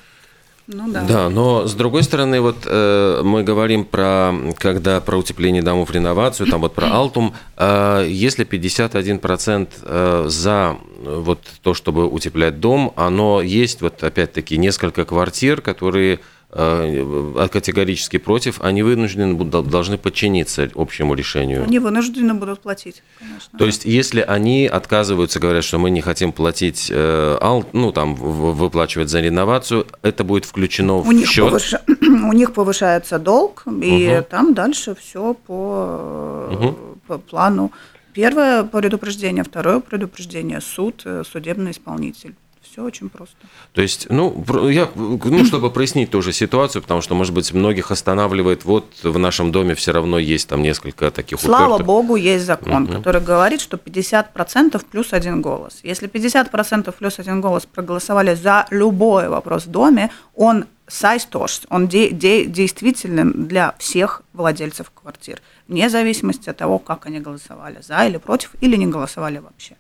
Ну, 0.68 0.92
да. 0.92 1.04
да, 1.04 1.30
но 1.30 1.68
с 1.68 1.76
другой 1.76 2.02
стороны, 2.02 2.42
вот 2.42 2.64
э, 2.66 3.22
мы 3.24 3.44
говорим 3.44 3.86
про, 3.86 4.34
когда 4.58 5.00
про 5.00 5.16
утепление 5.16 5.62
домов, 5.62 5.92
реновацию, 5.92 6.48
там 6.50 6.62
вот 6.62 6.74
про 6.74 6.88
Алтум, 6.92 7.36
э, 7.56 8.08
если 8.10 8.48
51% 8.48 9.68
э, 9.84 10.26
за 10.28 10.78
вот 11.04 11.40
то, 11.62 11.76
чтобы 11.76 12.08
утеплять 12.08 12.60
дом, 12.60 12.94
оно 12.96 13.44
есть 13.44 13.82
вот 13.82 14.04
опять-таки 14.04 14.58
несколько 14.58 15.06
квартир, 15.06 15.62
которые 15.62 16.16
Э, 16.16 16.20
категорически 16.56 18.18
против, 18.18 18.62
они 18.62 18.82
вынуждены 18.82 19.44
должны 19.44 19.98
подчиниться 19.98 20.70
общему 20.76 21.14
решению. 21.14 21.64
Они 21.64 21.80
вынуждены 21.80 22.34
будут 22.34 22.62
платить, 22.62 23.04
конечно. 23.20 23.60
То 23.60 23.66
есть, 23.66 23.84
если 23.84 24.22
они 24.22 24.66
отказываются, 24.66 25.40
говорят, 25.40 25.66
что 25.66 25.80
мы 25.80 25.90
не 25.90 26.00
хотим 26.00 26.32
платить, 26.32 26.88
э, 26.90 27.62
ну, 27.74 27.92
там, 27.92 28.16
выплачивать 28.16 29.10
за 29.10 29.20
реновацию, 29.20 29.86
это 30.02 30.24
будет 30.24 30.46
включено 30.46 30.96
у 30.96 31.02
в 31.02 31.12
них 31.12 31.28
счет? 31.28 31.46
Повыш... 31.46 31.74
У 32.26 32.34
них 32.34 32.54
повышается 32.54 33.20
долг, 33.20 33.64
и 33.82 34.16
угу. 34.18 34.26
там 34.30 34.54
дальше 34.54 34.96
все 34.96 35.34
по, 35.34 36.50
угу. 36.52 36.78
по 37.08 37.18
плану. 37.18 37.72
Первое 38.14 38.64
предупреждение, 38.64 39.44
второе 39.44 39.82
предупреждение, 39.82 40.62
суд, 40.62 41.06
судебный 41.30 41.72
исполнитель 41.72 42.36
Все 42.76 42.84
очень 42.84 43.10
просто. 43.10 43.38
То 43.72 43.82
есть, 43.82 44.08
ну, 44.10 44.44
я, 44.68 44.90
ну, 44.96 45.46
чтобы 45.46 45.72
прояснить 45.72 46.12
тоже 46.12 46.34
ситуацию, 46.34 46.82
потому 46.82 47.00
что, 47.00 47.16
может 47.16 47.34
быть, 47.34 47.54
многих 47.54 47.90
останавливает, 47.90 48.66
вот 48.66 48.86
в 49.02 49.18
нашем 49.18 49.54
доме 49.54 49.76
все 49.76 49.94
равно 49.94 50.20
есть 50.20 50.50
там 50.50 50.62
несколько 50.62 51.10
таких 51.10 51.40
Слава 51.40 51.76
упертых... 51.76 51.86
богу, 51.86 52.16
есть 52.18 52.46
закон, 52.46 52.84
угу. 52.84 52.94
который 52.96 53.22
говорит, 53.22 53.62
что 53.62 53.78
50% 53.78 54.84
плюс 54.92 55.14
один 55.14 55.42
голос. 55.42 55.80
Если 55.84 56.10
50% 56.10 56.92
плюс 56.92 57.18
один 57.18 57.40
голос 57.40 57.66
проголосовали 57.66 58.36
за 58.36 58.66
любой 58.72 59.30
вопрос 59.30 59.68
в 59.68 59.72
доме, 59.72 60.12
он 60.36 60.66
сайстож, 60.88 61.62
он 61.70 61.88
де, 61.88 62.12
де, 62.12 62.46
действителен 62.46 63.48
для 63.48 63.74
всех 63.78 64.22
владельцев 64.34 64.92
квартир, 64.92 65.42
вне 65.70 65.90
зависимости 65.90 66.50
от 66.50 66.58
того, 66.58 66.78
как 66.80 67.06
они 67.06 67.22
голосовали, 67.22 67.80
за 67.82 68.06
или 68.06 68.18
против, 68.18 68.52
или 68.60 68.76
не 68.76 68.88
голосовали 68.88 69.38
вообще. 69.38 69.78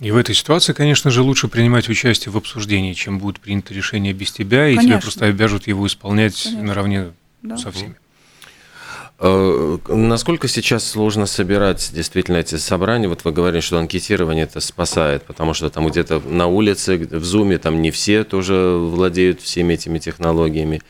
И 0.00 0.10
в 0.10 0.16
этой 0.16 0.34
ситуации, 0.34 0.72
конечно 0.72 1.10
же, 1.10 1.20
лучше 1.20 1.46
принимать 1.48 1.88
участие 1.90 2.32
в 2.32 2.36
обсуждении, 2.36 2.94
чем 2.94 3.18
будет 3.18 3.38
принято 3.38 3.74
решение 3.74 4.14
без 4.14 4.32
тебя, 4.32 4.66
и 4.66 4.76
конечно. 4.76 4.88
тебя 4.88 5.00
просто 5.00 5.26
обяжут 5.26 5.66
его 5.66 5.86
исполнять 5.86 6.42
конечно. 6.42 6.62
наравне 6.66 7.12
да. 7.42 7.58
со 7.58 7.70
всеми. 7.70 7.96
Э, 9.18 9.78
насколько 9.88 10.48
сейчас 10.48 10.84
сложно 10.84 11.26
собирать 11.26 11.90
действительно 11.92 12.38
эти 12.38 12.54
собрания? 12.56 13.08
Вот 13.08 13.24
вы 13.24 13.32
говорите, 13.32 13.66
что 13.66 13.78
анкетирование 13.78 14.44
это 14.44 14.60
спасает, 14.60 15.24
потому 15.24 15.52
что 15.52 15.68
там 15.68 15.86
где-то 15.86 16.20
на 16.20 16.46
улице, 16.46 16.96
в 16.96 17.22
Зуме, 17.22 17.58
там 17.58 17.82
не 17.82 17.90
все 17.90 18.24
тоже 18.24 18.54
владеют 18.54 19.42
всеми 19.42 19.74
этими 19.74 19.98
технологиями. 19.98 20.80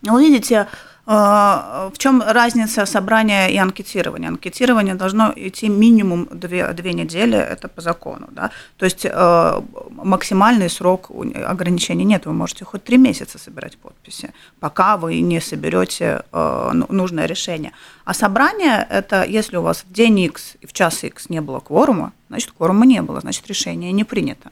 Ну, 0.00 0.18
видите, 0.18 0.66
в 1.06 1.92
чем 1.98 2.20
разница 2.20 2.84
собрания 2.84 3.46
и 3.46 3.56
анкетирования? 3.56 4.28
Анкетирование 4.28 4.96
должно 4.96 5.32
идти 5.36 5.68
минимум 5.68 6.26
две, 6.32 6.72
две 6.72 6.92
недели, 6.94 7.38
это 7.38 7.68
по 7.68 7.80
закону. 7.80 8.26
Да? 8.32 8.50
То 8.76 8.86
есть 8.86 9.06
э, 9.06 9.62
максимальный 9.90 10.68
срок 10.68 11.10
ограничений 11.46 12.04
нет, 12.04 12.26
вы 12.26 12.32
можете 12.32 12.64
хоть 12.64 12.82
три 12.82 12.98
месяца 12.98 13.38
собирать 13.38 13.78
подписи, 13.78 14.32
пока 14.58 14.96
вы 14.96 15.20
не 15.20 15.40
соберете 15.40 16.22
э, 16.32 16.70
ну, 16.74 16.86
нужное 16.88 17.26
решение. 17.26 17.70
А 18.04 18.12
собрание– 18.12 18.84
это 18.90 19.22
если 19.22 19.58
у 19.58 19.62
вас 19.62 19.84
в 19.88 19.92
день 19.92 20.18
X 20.18 20.56
и 20.60 20.66
в 20.66 20.72
час 20.72 21.04
X 21.04 21.28
не 21.28 21.40
было 21.40 21.60
кворума, 21.60 22.12
значит, 22.28 22.50
кворума 22.50 22.84
не 22.84 23.00
было, 23.00 23.20
значит, 23.20 23.46
решение 23.46 23.92
не 23.92 24.02
принято. 24.02 24.50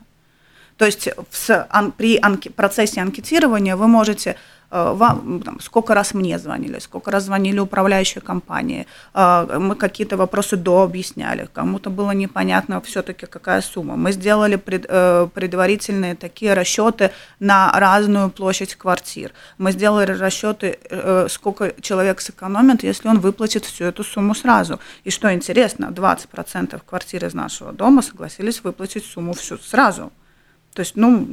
То 0.77 0.87
есть 0.87 1.09
в, 1.31 1.93
при 1.97 2.19
анке, 2.21 2.51
процессе 2.51 3.01
анкетирования 3.01 3.77
вы 3.77 3.87
можете 3.87 4.37
вам, 4.75 5.41
там, 5.41 5.61
сколько 5.61 5.95
раз 5.95 6.15
мне 6.15 6.39
звонили, 6.39 6.81
сколько 6.81 7.11
раз 7.11 7.25
звонили 7.25 7.61
управляющие 7.61 8.21
компании, 8.21 8.87
э, 9.15 9.59
мы 9.59 9.77
какие-то 9.77 10.17
вопросы 10.17 10.57
до 10.57 10.83
объясняли, 10.83 11.49
кому-то 11.53 11.91
было 11.91 12.11
непонятно 12.11 12.81
все-таки 12.81 13.27
какая 13.27 13.61
сумма. 13.61 13.97
Мы 13.97 14.13
сделали 14.13 14.57
пред, 14.57 14.87
э, 14.89 15.29
предварительные 15.33 16.15
такие 16.17 16.55
расчеты 16.55 17.11
на 17.41 17.71
разную 17.73 18.31
площадь 18.31 18.75
квартир. 18.75 19.33
Мы 19.59 19.73
сделали 19.73 20.13
расчеты, 20.13 20.79
сколько 21.29 21.73
человек 21.81 22.21
сэкономит, 22.21 22.83
если 22.83 23.09
он 23.09 23.21
выплатит 23.21 23.65
всю 23.65 23.85
эту 23.85 24.05
сумму 24.05 24.35
сразу. 24.35 24.79
И 25.05 25.11
что 25.11 25.33
интересно, 25.33 25.91
20% 25.91 26.83
квартир 26.85 27.25
из 27.25 27.35
нашего 27.35 27.73
дома 27.73 28.03
согласились 28.03 28.65
выплатить 28.65 29.05
сумму 29.05 29.33
всю 29.33 29.59
сразу. 29.59 30.11
То 30.75 30.81
есть, 30.81 30.97
ну, 30.97 31.27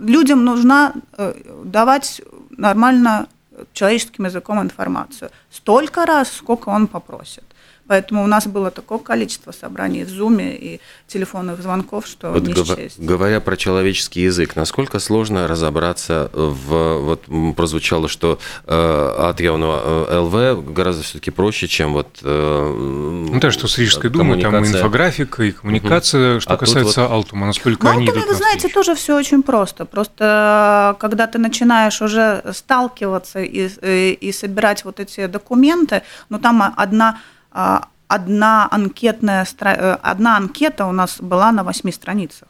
людям 0.00 0.44
нужно 0.44 0.94
э, 1.16 1.34
давать 1.64 2.22
нормально 2.50 3.26
человеческим 3.72 4.24
языком 4.26 4.60
информацию. 4.60 5.30
Столько 5.50 6.06
раз, 6.06 6.32
сколько 6.32 6.70
он 6.70 6.86
попросит. 6.86 7.44
Поэтому 7.90 8.22
у 8.22 8.28
нас 8.28 8.46
было 8.46 8.70
такое 8.70 8.98
количество 8.98 9.50
собраний 9.50 10.04
в 10.04 10.08
Зуме 10.10 10.56
и 10.56 10.80
телефонных 11.08 11.60
звонков, 11.60 12.06
что 12.06 12.30
вот 12.30 12.44
не 12.44 12.52
гов... 12.52 12.68
счесть. 12.68 13.00
Говоря 13.00 13.40
про 13.40 13.56
человеческий 13.56 14.20
язык, 14.20 14.54
насколько 14.54 15.00
сложно 15.00 15.48
разобраться 15.48 16.30
в... 16.32 16.98
Вот 17.00 17.24
прозвучало, 17.56 18.06
что 18.08 18.38
э, 18.64 19.14
от 19.18 19.40
явного 19.40 20.06
э, 20.08 20.18
ЛВ 20.18 20.72
гораздо 20.72 21.02
все-таки 21.02 21.32
проще, 21.32 21.66
чем 21.66 21.94
вот... 21.94 22.20
Э, 22.22 23.26
ну 23.28 23.40
да, 23.40 23.50
что 23.50 23.66
с 23.66 23.76
Рижской 23.76 24.08
думой, 24.08 24.40
там 24.40 24.54
и 24.64 24.68
инфографика, 24.68 25.42
и 25.42 25.50
коммуникация, 25.50 26.34
угу. 26.34 26.42
что 26.42 26.54
а 26.54 26.56
касается 26.58 27.02
вот... 27.02 27.10
Алтума, 27.10 27.46
насколько 27.46 27.88
ну, 27.88 27.90
они 27.90 28.06
идут 28.06 28.24
вы 28.24 28.34
знаете, 28.34 28.68
тоже 28.68 28.94
все 28.94 29.16
очень 29.16 29.42
просто. 29.42 29.84
Просто 29.84 30.94
э, 30.94 31.00
когда 31.00 31.26
ты 31.26 31.38
начинаешь 31.40 32.00
уже 32.00 32.44
сталкиваться 32.52 33.40
и, 33.40 33.66
и, 33.66 33.70
э, 33.82 34.10
и 34.10 34.30
собирать 34.30 34.84
вот 34.84 35.00
эти 35.00 35.26
документы, 35.26 36.02
ну 36.28 36.38
там 36.38 36.72
одна 36.76 37.18
одна 37.52 38.68
анкетная 38.70 39.46
э, 39.60 39.98
одна 40.02 40.36
анкета 40.36 40.86
у 40.86 40.92
нас 40.92 41.20
была 41.20 41.52
на 41.52 41.64
восьми 41.64 41.92
страницах, 41.92 42.48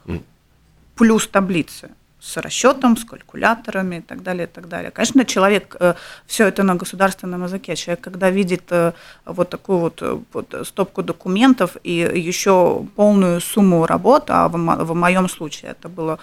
плюс 0.95 1.29
таблицы 1.29 1.91
с 2.21 2.37
расчетом, 2.37 2.97
с 2.97 3.05
калькуляторами 3.05 3.97
и 3.97 4.01
так 4.01 4.23
далее, 4.23 4.45
и 4.45 4.51
так 4.51 4.69
далее. 4.69 4.91
Конечно, 4.91 5.25
человек, 5.25 5.77
э, 5.81 5.95
все 6.27 6.47
это 6.47 6.63
на 6.63 6.75
государственном 6.75 7.45
языке, 7.45 7.77
человек, 7.77 8.05
когда 8.05 8.31
видит 8.31 8.65
э, 8.71 8.93
вот 9.25 9.51
такую 9.51 9.79
вот, 9.79 10.03
вот 10.33 10.55
стопку 10.65 11.03
документов 11.03 11.77
и 11.83 11.93
еще 11.93 12.85
полную 12.97 13.41
сумму 13.41 13.87
работы, 13.87 14.33
а 14.33 14.49
в, 14.49 14.53
в 14.53 14.95
моем 14.95 15.29
случае 15.29 15.73
это 15.73 15.89
было, 15.89 16.19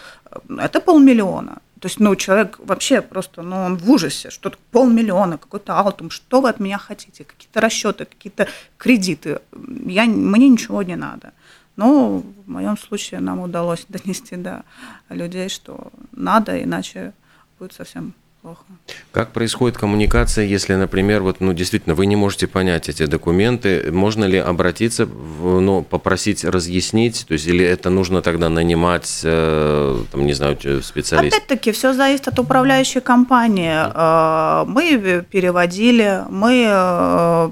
это 0.50 0.80
полмиллиона, 0.80 1.58
то 1.80 1.88
есть, 1.88 2.00
ну, 2.00 2.16
человек 2.16 2.60
вообще 2.60 3.02
просто, 3.02 3.44
ну, 3.44 3.56
он 3.58 3.78
в 3.78 3.90
ужасе, 3.92 4.32
что 4.32 4.52
полмиллиона, 4.72 5.38
какой-то 5.38 5.78
алтум, 5.78 6.10
что 6.10 6.42
вы 6.42 6.50
от 6.50 6.60
меня 6.60 6.80
хотите, 6.80 7.24
какие-то 7.24 7.62
расчеты, 7.62 8.06
какие-то 8.06 8.48
кредиты, 8.78 9.40
я, 9.86 10.06
мне 10.06 10.50
ничего 10.50 10.82
не 10.82 10.96
надо. 10.96 11.34
Но 11.78 12.24
в 12.46 12.50
моем 12.50 12.78
случае 12.78 13.22
нам 13.22 13.40
удалось 13.40 13.86
донести 13.90 14.36
до 14.36 14.64
людей, 15.10 15.48
что 15.50 15.92
надо, 16.12 16.62
иначе 16.62 17.14
будет 17.60 17.74
совсем 17.74 18.14
плохо. 18.42 18.64
Как 19.12 19.32
происходит 19.32 19.78
коммуникация, 19.78 20.46
если, 20.46 20.76
например, 20.76 21.22
вот, 21.22 21.42
ну, 21.42 21.54
действительно, 21.54 21.96
вы 21.96 22.06
не 22.06 22.16
можете 22.16 22.48
понять 22.48 22.90
эти 22.90 23.06
документы, 23.06 23.92
можно 23.92 24.26
ли 24.26 24.38
обратиться, 24.38 25.06
в, 25.06 25.60
ну, 25.60 25.84
попросить 25.84 26.44
разъяснить, 26.46 27.26
то 27.28 27.34
есть, 27.34 27.48
или 27.48 27.66
это 27.66 27.90
нужно 27.90 28.22
тогда 28.22 28.50
нанимать, 28.50 29.22
э, 29.24 30.04
там, 30.12 30.26
не 30.26 30.34
знаю, 30.34 30.58
специалиста? 30.82 31.38
Опять-таки, 31.38 31.72
все 31.72 31.94
зависит 31.94 32.28
от 32.28 32.40
управляющей 32.40 33.02
компании. 33.02 33.74
Э, 33.74 34.66
мы 34.66 35.26
переводили, 35.30 36.24
мы 36.30 36.66
э, 36.68 37.50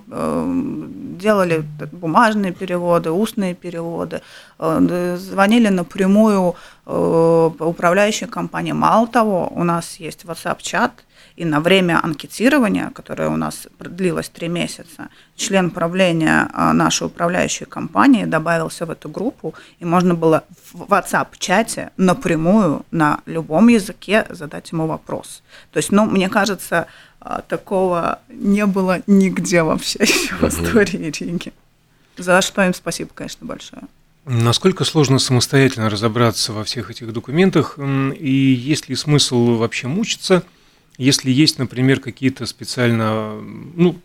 делали 1.18 1.64
бумажные 1.92 2.52
переводы, 2.52 3.12
устные 3.12 3.56
переводы, 3.56 4.22
звонили 4.58 5.70
напрямую 5.70 6.56
управляющей 6.86 8.28
компании. 8.28 8.74
Мало 8.74 9.08
того, 9.08 9.52
у 9.56 9.64
нас 9.64 9.96
есть 9.96 10.26
WhatsApp-чат, 10.26 10.92
и 11.36 11.44
на 11.46 11.60
время 11.60 12.00
анкетирования, 12.02 12.92
которое 12.92 13.30
у 13.30 13.36
нас 13.36 13.68
длилось 13.80 14.30
три 14.30 14.48
месяца, 14.48 15.10
член 15.36 15.70
правления 15.70 16.50
а, 16.54 16.74
нашей 16.74 17.08
управляющей 17.08 17.66
компании 17.66 18.26
добавился 18.26 18.86
в 18.86 18.92
эту 18.92 19.10
группу, 19.10 19.54
и 19.80 19.86
можно 19.86 20.16
было 20.16 20.44
в 20.72 20.84
WhatsApp-чате 20.84 21.92
напрямую 21.98 22.86
на 22.92 23.20
любом 23.26 23.68
языке 23.68 24.26
задать 24.30 24.72
ему 24.72 24.88
вопрос. 24.88 25.44
То 25.72 25.78
есть, 25.78 25.92
ну, 25.92 26.06
мне 26.06 26.30
кажется, 26.30 26.88
такого 27.48 28.20
не 28.30 28.66
было 28.66 29.02
нигде 29.08 29.64
вообще 29.64 30.00
еще 30.02 30.36
в 30.36 30.44
истории 30.44 31.12
Риги. 31.12 31.54
За 32.18 32.42
что 32.42 32.64
им 32.64 32.74
спасибо, 32.74 33.10
конечно, 33.14 33.46
большое. 33.46 33.84
Насколько 34.26 34.86
сложно 34.86 35.20
самостоятельно 35.20 35.90
разобраться 35.90 36.54
во 36.54 36.64
всех 36.64 36.90
этих 36.90 37.14
документах, 37.14 37.78
и 37.78 38.30
есть 38.30 38.90
ли 38.90 38.96
смысл 38.96 39.56
вообще 39.56 39.88
мучиться– 39.88 40.44
если 40.98 41.30
есть, 41.30 41.60
например, 41.60 42.00
какие-то 42.00 42.46
специально, 42.46 43.34
ну, 43.76 44.00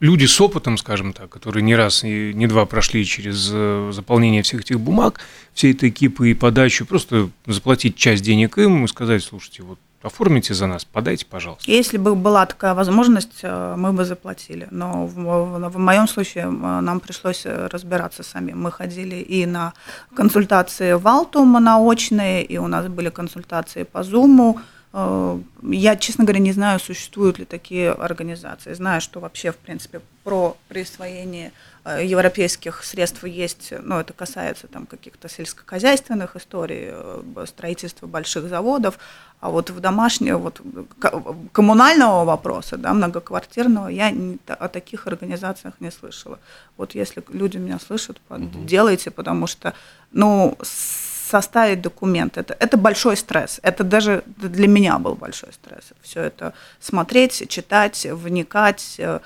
люди 0.00 0.24
с 0.24 0.40
опытом, 0.40 0.78
скажем 0.78 1.12
так, 1.12 1.28
которые 1.28 1.62
не 1.62 1.76
раз 1.76 2.02
и 2.02 2.32
не 2.32 2.46
два 2.46 2.64
прошли 2.64 3.04
через 3.04 3.50
э, 3.52 3.90
заполнение 3.92 4.42
всех 4.42 4.62
этих 4.62 4.80
бумаг, 4.80 5.20
всей 5.52 5.72
этой 5.72 5.90
экипы 5.90 6.30
и 6.30 6.34
подачу, 6.34 6.86
просто 6.86 7.28
заплатить 7.46 7.96
часть 7.96 8.22
денег 8.22 8.56
им 8.56 8.84
и 8.84 8.88
сказать, 8.88 9.22
слушайте, 9.22 9.62
вот 9.62 9.78
оформите 10.02 10.54
за 10.54 10.66
нас, 10.66 10.84
подайте, 10.84 11.26
пожалуйста. 11.26 11.70
Если 11.70 11.98
бы 11.98 12.14
была 12.14 12.46
такая 12.46 12.74
возможность, 12.74 13.40
э, 13.42 13.74
мы 13.76 13.92
бы 13.92 14.04
заплатили. 14.04 14.68
Но 14.70 15.06
в, 15.06 15.14
в, 15.14 15.70
в 15.70 15.78
моем 15.78 16.08
случае 16.08 16.44
э, 16.44 16.48
нам 16.48 17.00
пришлось 17.00 17.44
разбираться 17.44 18.22
сами. 18.22 18.52
Мы 18.52 18.70
ходили 18.72 19.16
и 19.16 19.46
на 19.46 19.72
консультации 20.14 20.94
в 20.94 21.06
Алтум 21.06 21.52
на 21.52 21.78
очные, 21.78 22.44
и 22.44 22.58
у 22.58 22.66
нас 22.66 22.86
были 22.88 23.10
консультации 23.10 23.82
по 23.82 24.02
Зуму. 24.02 24.60
Э, 24.92 25.38
я, 25.62 25.96
честно 25.96 26.24
говоря, 26.24 26.40
не 26.40 26.52
знаю, 26.52 26.80
существуют 26.80 27.38
ли 27.38 27.44
такие 27.44 27.92
организации. 27.92 28.74
Знаю, 28.74 29.00
что 29.00 29.20
вообще, 29.20 29.52
в 29.52 29.56
принципе, 29.56 30.00
про 30.24 30.56
присвоение 30.68 31.48
э, 31.48 31.52
европейских 31.84 32.84
средств 32.84 33.24
есть, 33.24 33.72
ну, 33.82 33.98
это 33.98 34.12
касается 34.12 34.66
там 34.66 34.86
каких-то 34.86 35.28
сельскохозяйственных 35.28 36.36
историй, 36.36 36.88
э, 36.90 37.44
строительства 37.46 38.06
больших 38.06 38.48
заводов, 38.48 38.98
а 39.40 39.48
вот 39.48 39.70
в 39.70 39.80
домашнего, 39.80 40.36
вот 40.36 40.60
коммунального 41.52 42.24
вопроса, 42.24 42.76
да, 42.76 42.92
многоквартирного, 42.92 43.88
я 43.88 44.10
не, 44.10 44.38
о 44.46 44.68
таких 44.68 45.06
организациях 45.06 45.74
не 45.80 45.90
слышала. 45.90 46.38
Вот 46.76 46.94
если 46.94 47.24
люди 47.30 47.56
меня 47.56 47.78
слышат, 47.78 48.20
угу. 48.28 48.46
делайте, 48.64 49.10
потому 49.10 49.46
что, 49.46 49.72
ну, 50.12 50.58
составить 51.30 51.80
документ. 51.80 52.38
Это, 52.38 52.56
это 52.60 52.76
большой 52.76 53.16
стресс. 53.16 53.60
Это 53.62 53.84
даже 53.84 54.22
для 54.36 54.68
меня 54.68 54.98
был 54.98 55.14
большой 55.14 55.52
стресс. 55.52 55.92
Все 56.02 56.20
это 56.20 56.52
смотреть, 56.80 57.48
читать, 57.48 58.06
вникать. 58.12 58.96
Э, 58.98 59.20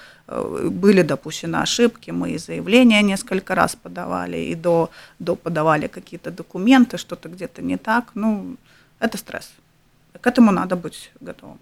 были 0.70 1.02
допущены 1.02 1.56
ошибки, 1.62 2.12
мы 2.12 2.38
заявления 2.38 3.02
несколько 3.02 3.54
раз 3.54 3.76
подавали, 3.76 4.36
и 4.36 4.54
до, 4.54 4.88
до 5.18 5.36
подавали 5.36 5.86
какие-то 5.86 6.30
документы, 6.30 6.98
что-то 6.98 7.28
где-то 7.28 7.62
не 7.62 7.76
так. 7.76 8.04
Ну, 8.14 8.56
это 9.00 9.18
стресс. 9.18 9.50
К 10.20 10.26
этому 10.26 10.52
надо 10.52 10.76
быть 10.76 11.10
готовым. 11.20 11.58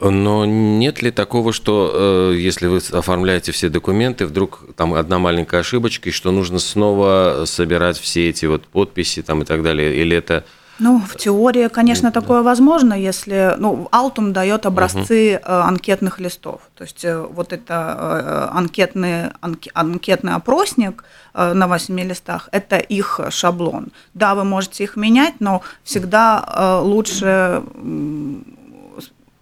Но 0.00 0.44
нет 0.44 1.02
ли 1.02 1.10
такого, 1.10 1.52
что 1.52 2.30
э, 2.32 2.36
если 2.36 2.68
вы 2.68 2.80
оформляете 2.92 3.50
все 3.50 3.68
документы, 3.68 4.26
вдруг 4.26 4.60
там 4.76 4.94
одна 4.94 5.18
маленькая 5.18 5.60
ошибочка, 5.60 6.08
и 6.08 6.12
что 6.12 6.30
нужно 6.30 6.60
снова 6.60 7.42
собирать 7.46 7.98
все 7.98 8.30
эти 8.30 8.46
вот 8.46 8.66
подписи 8.68 9.22
там 9.22 9.42
и 9.42 9.44
так 9.44 9.62
далее? 9.64 9.96
Или 9.96 10.16
это... 10.16 10.44
Ну, 10.78 11.00
в 11.00 11.16
теории, 11.16 11.66
конечно, 11.66 12.12
такое 12.12 12.42
возможно, 12.42 12.94
если, 12.94 13.56
ну, 13.58 13.88
Алтум 13.90 14.32
дает 14.32 14.66
образцы 14.66 15.40
угу. 15.42 15.52
анкетных 15.52 16.20
листов, 16.20 16.60
то 16.76 16.84
есть 16.84 17.04
э, 17.04 17.18
вот 17.20 17.52
это 17.52 18.48
анкетный, 18.52 19.32
анкетный 19.74 20.34
опросник 20.34 21.02
на 21.34 21.66
восьми 21.66 22.04
листах, 22.04 22.48
это 22.52 22.78
их 22.78 23.18
шаблон. 23.30 23.88
Да, 24.14 24.36
вы 24.36 24.44
можете 24.44 24.84
их 24.84 24.94
менять, 24.94 25.40
но 25.40 25.62
всегда 25.82 26.80
лучше 26.84 27.64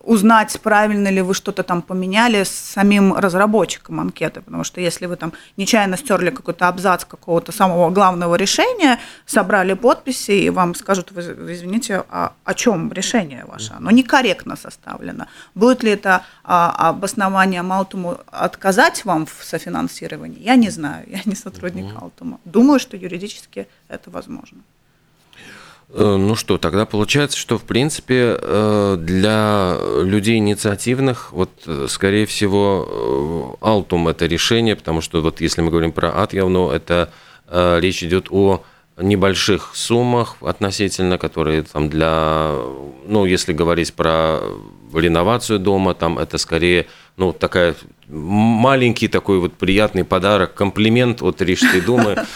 узнать, 0.07 0.59
правильно 0.63 1.09
ли 1.09 1.21
вы 1.21 1.35
что-то 1.35 1.63
там 1.63 1.83
поменяли 1.83 2.45
с 2.45 2.51
самим 2.51 3.15
разработчиком 3.15 4.01
анкеты, 4.01 4.41
потому 4.41 4.65
что 4.65 4.81
если 4.81 5.07
вы 5.07 5.17
там 5.17 5.33
нечаянно 5.57 5.97
стерли 5.97 6.31
какой-то 6.31 6.69
абзац 6.69 7.05
какого-то 7.05 7.53
самого 7.53 7.91
главного 7.91 8.37
решения, 8.37 8.99
собрали 9.27 9.75
подписи, 9.75 10.31
и 10.31 10.51
вам 10.51 10.75
скажут, 10.75 11.11
вы, 11.11 11.23
извините, 11.53 12.05
а 12.09 12.33
о 12.45 12.55
чем 12.55 12.93
решение 12.93 13.45
ваше? 13.47 13.75
Оно 13.77 13.91
некорректно 13.91 14.57
составлено. 14.57 15.27
Будет 15.55 15.83
ли 15.83 15.91
это 15.91 16.23
а, 16.45 16.89
обоснование 16.89 17.61
Алтуму 17.61 18.19
отказать 18.27 19.05
вам 19.05 19.27
в 19.27 19.45
софинансировании? 19.45 20.41
Я 20.41 20.57
не 20.57 20.71
знаю, 20.71 21.05
я 21.09 21.21
не 21.25 21.35
сотрудник 21.35 21.95
Алтума. 22.01 22.39
Думаю, 22.45 22.79
что 22.79 22.97
юридически 22.97 23.67
это 23.89 24.11
возможно. 24.11 24.59
Э, 25.91 26.17
ну 26.17 26.35
что, 26.35 26.59
тогда 26.59 26.85
получается, 26.85 27.39
что 27.39 27.59
в 27.59 27.63
принципе 27.63 28.37
э, 28.41 28.97
для 28.99 29.77
людей 30.03 30.39
инициативных, 30.39 31.33
вот 31.33 31.51
э, 31.67 31.87
скорее 31.89 32.27
всего, 32.27 33.57
Алтум 33.61 34.09
это 34.09 34.27
решение, 34.27 34.77
потому 34.77 35.01
что 35.01 35.23
вот 35.23 35.41
если 35.41 35.61
мы 35.61 35.71
говорим 35.71 35.93
про 35.93 36.23
Атьявну, 36.23 36.71
это 36.71 37.11
речь 37.49 38.03
идет 38.03 38.27
о 38.31 38.65
небольших 38.97 39.71
суммах 39.77 40.37
относительно, 40.41 41.17
которые 41.17 41.63
там 41.63 41.89
для, 41.89 42.57
ну, 43.07 43.25
если 43.25 43.53
говорить 43.53 43.95
про 43.95 44.41
реновацию 44.93 45.61
дома, 45.61 45.95
там 45.95 46.19
это 46.19 46.39
скорее, 46.39 46.87
ну, 47.17 47.33
такая 47.33 47.77
маленький 48.09 49.09
такой 49.09 49.39
вот 49.39 49.55
приятный 49.55 50.05
подарок, 50.05 50.55
комплимент 50.55 51.23
от 51.23 51.43
Рижской 51.43 51.81
думы. 51.81 52.17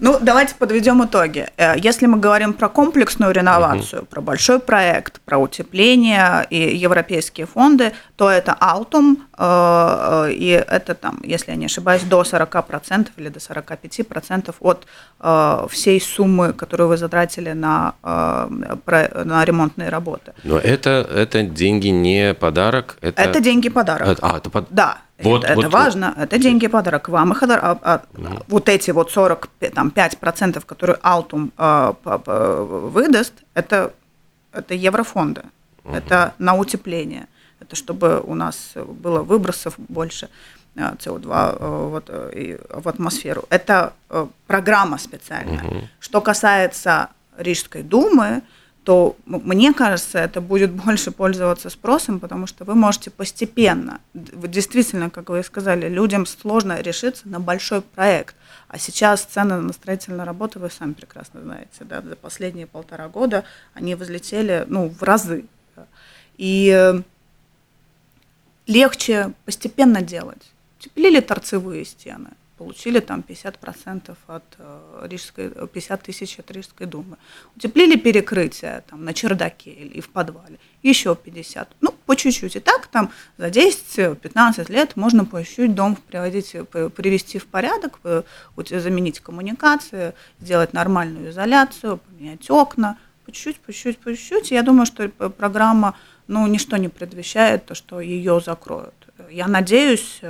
Ну, 0.00 0.18
давайте 0.20 0.54
подведем 0.54 1.04
итоги. 1.04 1.46
Э, 1.56 1.74
если 1.76 2.06
мы 2.06 2.18
говорим 2.18 2.52
про 2.52 2.68
комплексную 2.68 3.32
реновацию, 3.32 4.04
про 4.04 4.20
большой 4.20 4.58
проект, 4.58 5.20
про 5.20 5.38
утепление 5.38 6.46
и 6.50 6.76
европейские 6.76 7.46
фонды, 7.46 7.92
то 8.16 8.30
это 8.30 8.52
Алтум, 8.52 9.26
э, 9.38 10.28
и 10.32 10.48
это 10.48 10.94
там, 10.94 11.20
если 11.24 11.52
я 11.52 11.56
не 11.56 11.66
ошибаюсь, 11.66 12.02
до 12.02 12.22
40% 12.22 13.08
или 13.16 13.28
до 13.28 13.38
45% 13.38 14.54
от 14.60 14.86
э, 15.20 15.66
всей 15.70 16.00
суммы, 16.00 16.52
которую 16.52 16.88
вы 16.88 16.96
затратили 16.96 17.52
на, 17.52 17.94
на 18.02 19.44
ремонтные 19.44 19.88
работы. 19.88 20.32
Но 20.44 20.58
это, 20.58 21.06
это 21.14 21.42
деньги 21.42 21.88
не 21.88 22.34
подарок? 22.34 22.98
Это, 23.00 23.22
это 23.22 23.40
деньги 23.40 23.68
подарок. 23.68 24.18
А, 24.20 24.36
это 24.38 24.50
под... 24.50 24.66
Да, 24.70 24.95
вот, 25.18 25.44
это, 25.44 25.54
вот, 25.54 25.64
это 25.64 25.70
важно, 25.70 26.14
вот. 26.16 26.24
это 26.24 26.38
деньги 26.38 26.66
подарок 26.66 27.08
вам. 27.08 27.32
И 27.32 27.36
а, 27.40 27.78
а, 27.82 28.02
mm. 28.14 28.44
Вот 28.48 28.68
эти 28.68 28.90
вот 28.90 29.10
45%, 29.14 30.64
которые 30.64 30.98
Altum 30.98 31.50
а, 31.56 31.94
выдаст, 32.92 33.32
это, 33.54 33.92
это 34.52 34.74
еврофонды, 34.74 35.42
mm. 35.84 35.96
это 35.96 36.34
на 36.38 36.54
утепление, 36.54 37.26
это 37.60 37.76
чтобы 37.76 38.20
у 38.20 38.34
нас 38.34 38.72
было 38.74 39.22
выбросов 39.22 39.74
больше 39.78 40.28
СО2 40.76 41.28
а, 41.30 41.88
вот, 41.88 42.10
и, 42.34 42.58
в 42.68 42.88
атмосферу. 42.88 43.44
Это 43.48 43.94
э, 44.10 44.26
программа 44.46 44.98
специальная. 44.98 45.62
Mm-hmm. 45.62 45.84
Что 46.00 46.20
касается 46.20 47.08
Рижской 47.38 47.82
думы, 47.82 48.42
то 48.86 49.16
мне 49.26 49.74
кажется, 49.74 50.20
это 50.20 50.40
будет 50.40 50.70
больше 50.70 51.10
пользоваться 51.10 51.70
спросом, 51.70 52.20
потому 52.20 52.46
что 52.46 52.64
вы 52.64 52.76
можете 52.76 53.10
постепенно, 53.10 54.00
действительно, 54.14 55.10
как 55.10 55.28
вы 55.28 55.42
сказали, 55.42 55.88
людям 55.88 56.24
сложно 56.24 56.80
решиться 56.80 57.28
на 57.28 57.40
большой 57.40 57.82
проект. 57.82 58.36
А 58.68 58.78
сейчас 58.78 59.24
цены 59.24 59.56
на 59.56 59.72
строительные 59.72 60.24
работы, 60.24 60.60
вы 60.60 60.70
сами 60.70 60.92
прекрасно 60.92 61.42
знаете, 61.42 61.80
да, 61.80 62.00
за 62.00 62.14
последние 62.14 62.68
полтора 62.68 63.08
года 63.08 63.42
они 63.74 63.96
возлетели 63.96 64.64
ну, 64.68 64.88
в 64.88 65.02
разы. 65.02 65.46
И 66.38 66.72
э, 66.72 67.02
легче 68.68 69.32
постепенно 69.44 70.00
делать. 70.00 70.52
Теплили 70.78 71.18
торцевые 71.18 71.84
стены– 71.84 72.30
получили 72.56 73.00
там 73.00 73.22
50% 73.26 74.16
от 74.26 74.44
э, 74.58 75.06
Рижской, 75.08 75.50
50 75.50 76.02
тысяч 76.02 76.38
от 76.38 76.50
Рижской 76.50 76.86
думы. 76.86 77.16
Утеплили 77.54 77.96
перекрытие 77.96 78.82
там 78.88 79.04
на 79.04 79.12
чердаке 79.12 79.70
или 79.70 80.00
в 80.00 80.08
подвале, 80.08 80.58
еще 80.82 81.14
50, 81.14 81.68
ну, 81.80 81.94
по 82.06 82.16
чуть-чуть. 82.16 82.56
И 82.56 82.60
так 82.60 82.86
там 82.86 83.10
за 83.36 83.48
10-15 83.48 84.72
лет 84.72 84.96
можно 84.96 85.24
по 85.24 85.44
чуть-чуть 85.44 85.74
дом 85.74 85.96
приводить, 85.96 86.52
привести 86.94 87.38
в 87.38 87.46
порядок, 87.46 88.00
заменить 88.56 89.20
коммуникации, 89.20 90.14
сделать 90.40 90.72
нормальную 90.72 91.30
изоляцию, 91.30 91.98
поменять 91.98 92.50
окна, 92.50 92.98
по 93.26 93.32
чуть-чуть, 93.32 93.58
по 93.58 93.72
чуть-чуть, 93.72 93.98
по 93.98 94.14
чуть-чуть. 94.14 94.50
Я 94.50 94.62
думаю, 94.62 94.86
что 94.86 95.08
программа, 95.08 95.94
ну, 96.26 96.46
ничто 96.46 96.76
не 96.78 96.88
предвещает 96.88 97.66
то, 97.66 97.74
что 97.74 98.00
ее 98.00 98.40
закроют. 98.40 98.94
Я 99.30 99.46
надеюсь, 99.48 100.20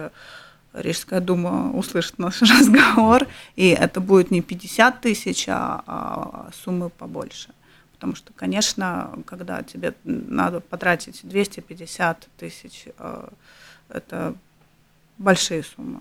Рижская 0.77 1.21
дума 1.21 1.73
услышит 1.73 2.19
наш 2.19 2.43
разговор, 2.59 3.27
и 3.57 3.69
это 3.69 4.01
будет 4.01 4.31
не 4.31 4.43
50 4.43 5.01
тысяч, 5.01 5.47
а, 5.49 5.83
а 5.87 6.51
суммы 6.65 6.91
побольше. 6.91 7.51
Потому 7.95 8.15
что, 8.15 8.33
конечно, 8.35 9.11
когда 9.25 9.63
тебе 9.63 9.95
надо 10.05 10.61
потратить 10.61 11.21
250 11.23 12.29
тысяч, 12.37 12.85
э, 12.99 13.29
это 13.89 14.35
большие 15.17 15.63
суммы. 15.63 16.01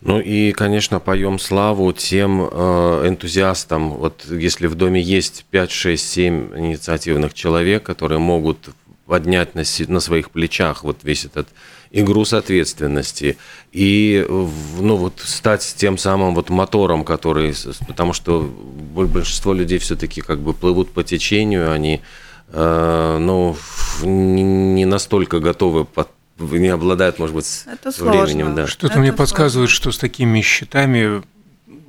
Ну 0.00 0.20
и, 0.20 0.52
конечно, 0.52 1.00
поем 1.00 1.38
славу 1.38 1.92
тем 1.92 2.42
э, 2.42 3.08
энтузиастам. 3.08 3.90
Вот 3.90 4.24
если 4.30 4.68
в 4.68 4.74
доме 4.76 5.00
есть 5.02 5.44
5, 5.50 5.70
6, 5.70 6.08
7 6.08 6.58
инициативных 6.58 7.34
человек, 7.34 7.82
которые 7.82 8.18
могут 8.18 8.70
поднять 9.06 9.56
на, 9.56 9.64
на 9.88 10.00
своих 10.00 10.30
плечах 10.30 10.84
вот 10.84 10.98
весь 11.02 11.24
этот 11.24 11.48
и 11.90 12.02
груз 12.02 12.32
ответственности, 12.32 13.36
и 13.72 14.24
ну, 14.28 14.96
вот 14.96 15.14
стать 15.24 15.74
тем 15.76 15.98
самым 15.98 16.34
вот 16.34 16.48
мотором, 16.48 17.04
который, 17.04 17.54
потому 17.88 18.12
что 18.12 18.42
большинство 18.42 19.52
людей 19.52 19.78
все-таки 19.78 20.20
как 20.20 20.38
бы 20.38 20.54
плывут 20.54 20.92
по 20.92 21.02
течению, 21.02 21.72
они 21.72 22.00
э, 22.48 23.18
ну, 23.20 23.56
не 24.04 24.84
настолько 24.84 25.40
готовы 25.40 25.84
под 25.84 26.08
не 26.38 26.68
обладают, 26.68 27.18
может 27.18 27.34
быть, 27.34 27.64
Это 27.66 27.90
временем. 28.02 28.54
Да. 28.54 28.66
Что-то 28.66 28.98
мне 28.98 29.08
сложно. 29.08 29.16
подсказывает, 29.18 29.68
что 29.68 29.92
с 29.92 29.98
такими 29.98 30.40
счетами 30.40 31.22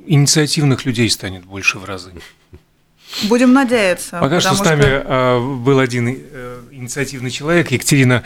инициативных 0.05 0.85
людей 0.85 1.09
станет 1.09 1.45
больше 1.45 1.79
в 1.79 1.85
разы. 1.85 2.11
Будем 3.23 3.53
надеяться. 3.53 4.19
Пока 4.19 4.39
что 4.41 4.55
с 4.55 4.63
нами 4.63 4.81
что... 4.81 5.05
А, 5.05 5.55
был 5.57 5.79
один 5.79 6.07
э, 6.09 6.59
инициативный 6.71 7.29
человек, 7.29 7.71
Екатерина 7.71 8.23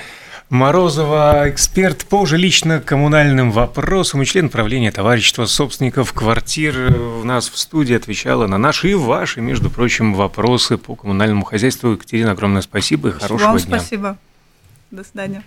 Морозова, 0.50 1.50
эксперт 1.50 2.06
по 2.06 2.24
жилищно-коммунальным 2.26 3.52
вопросам 3.52 4.22
и 4.22 4.26
член 4.26 4.50
правления 4.50 4.92
товарищества 4.92 5.48
собственников 5.48 6.14
квартир. 6.14 6.96
У 6.96 7.24
нас 7.24 7.50
в 7.50 7.58
студии 7.58 7.96
отвечала 7.96 8.46
на 8.46 8.60
наши 8.60 8.92
и 8.92 8.94
ваши, 8.94 9.42
между 9.42 9.72
прочим, 9.72 10.14
вопросы 10.14 10.78
по 10.78 10.96
коммунальному 10.96 11.46
хозяйству. 11.46 11.92
Екатерина, 11.92 12.32
огромное 12.32 12.62
спасибо 12.62 13.10
и 13.10 13.12
хорошего 13.12 13.48
Вам 13.50 13.58
дня. 13.58 13.80
спасибо. 13.80 14.18
До 14.92 15.04
свидания. 15.04 15.44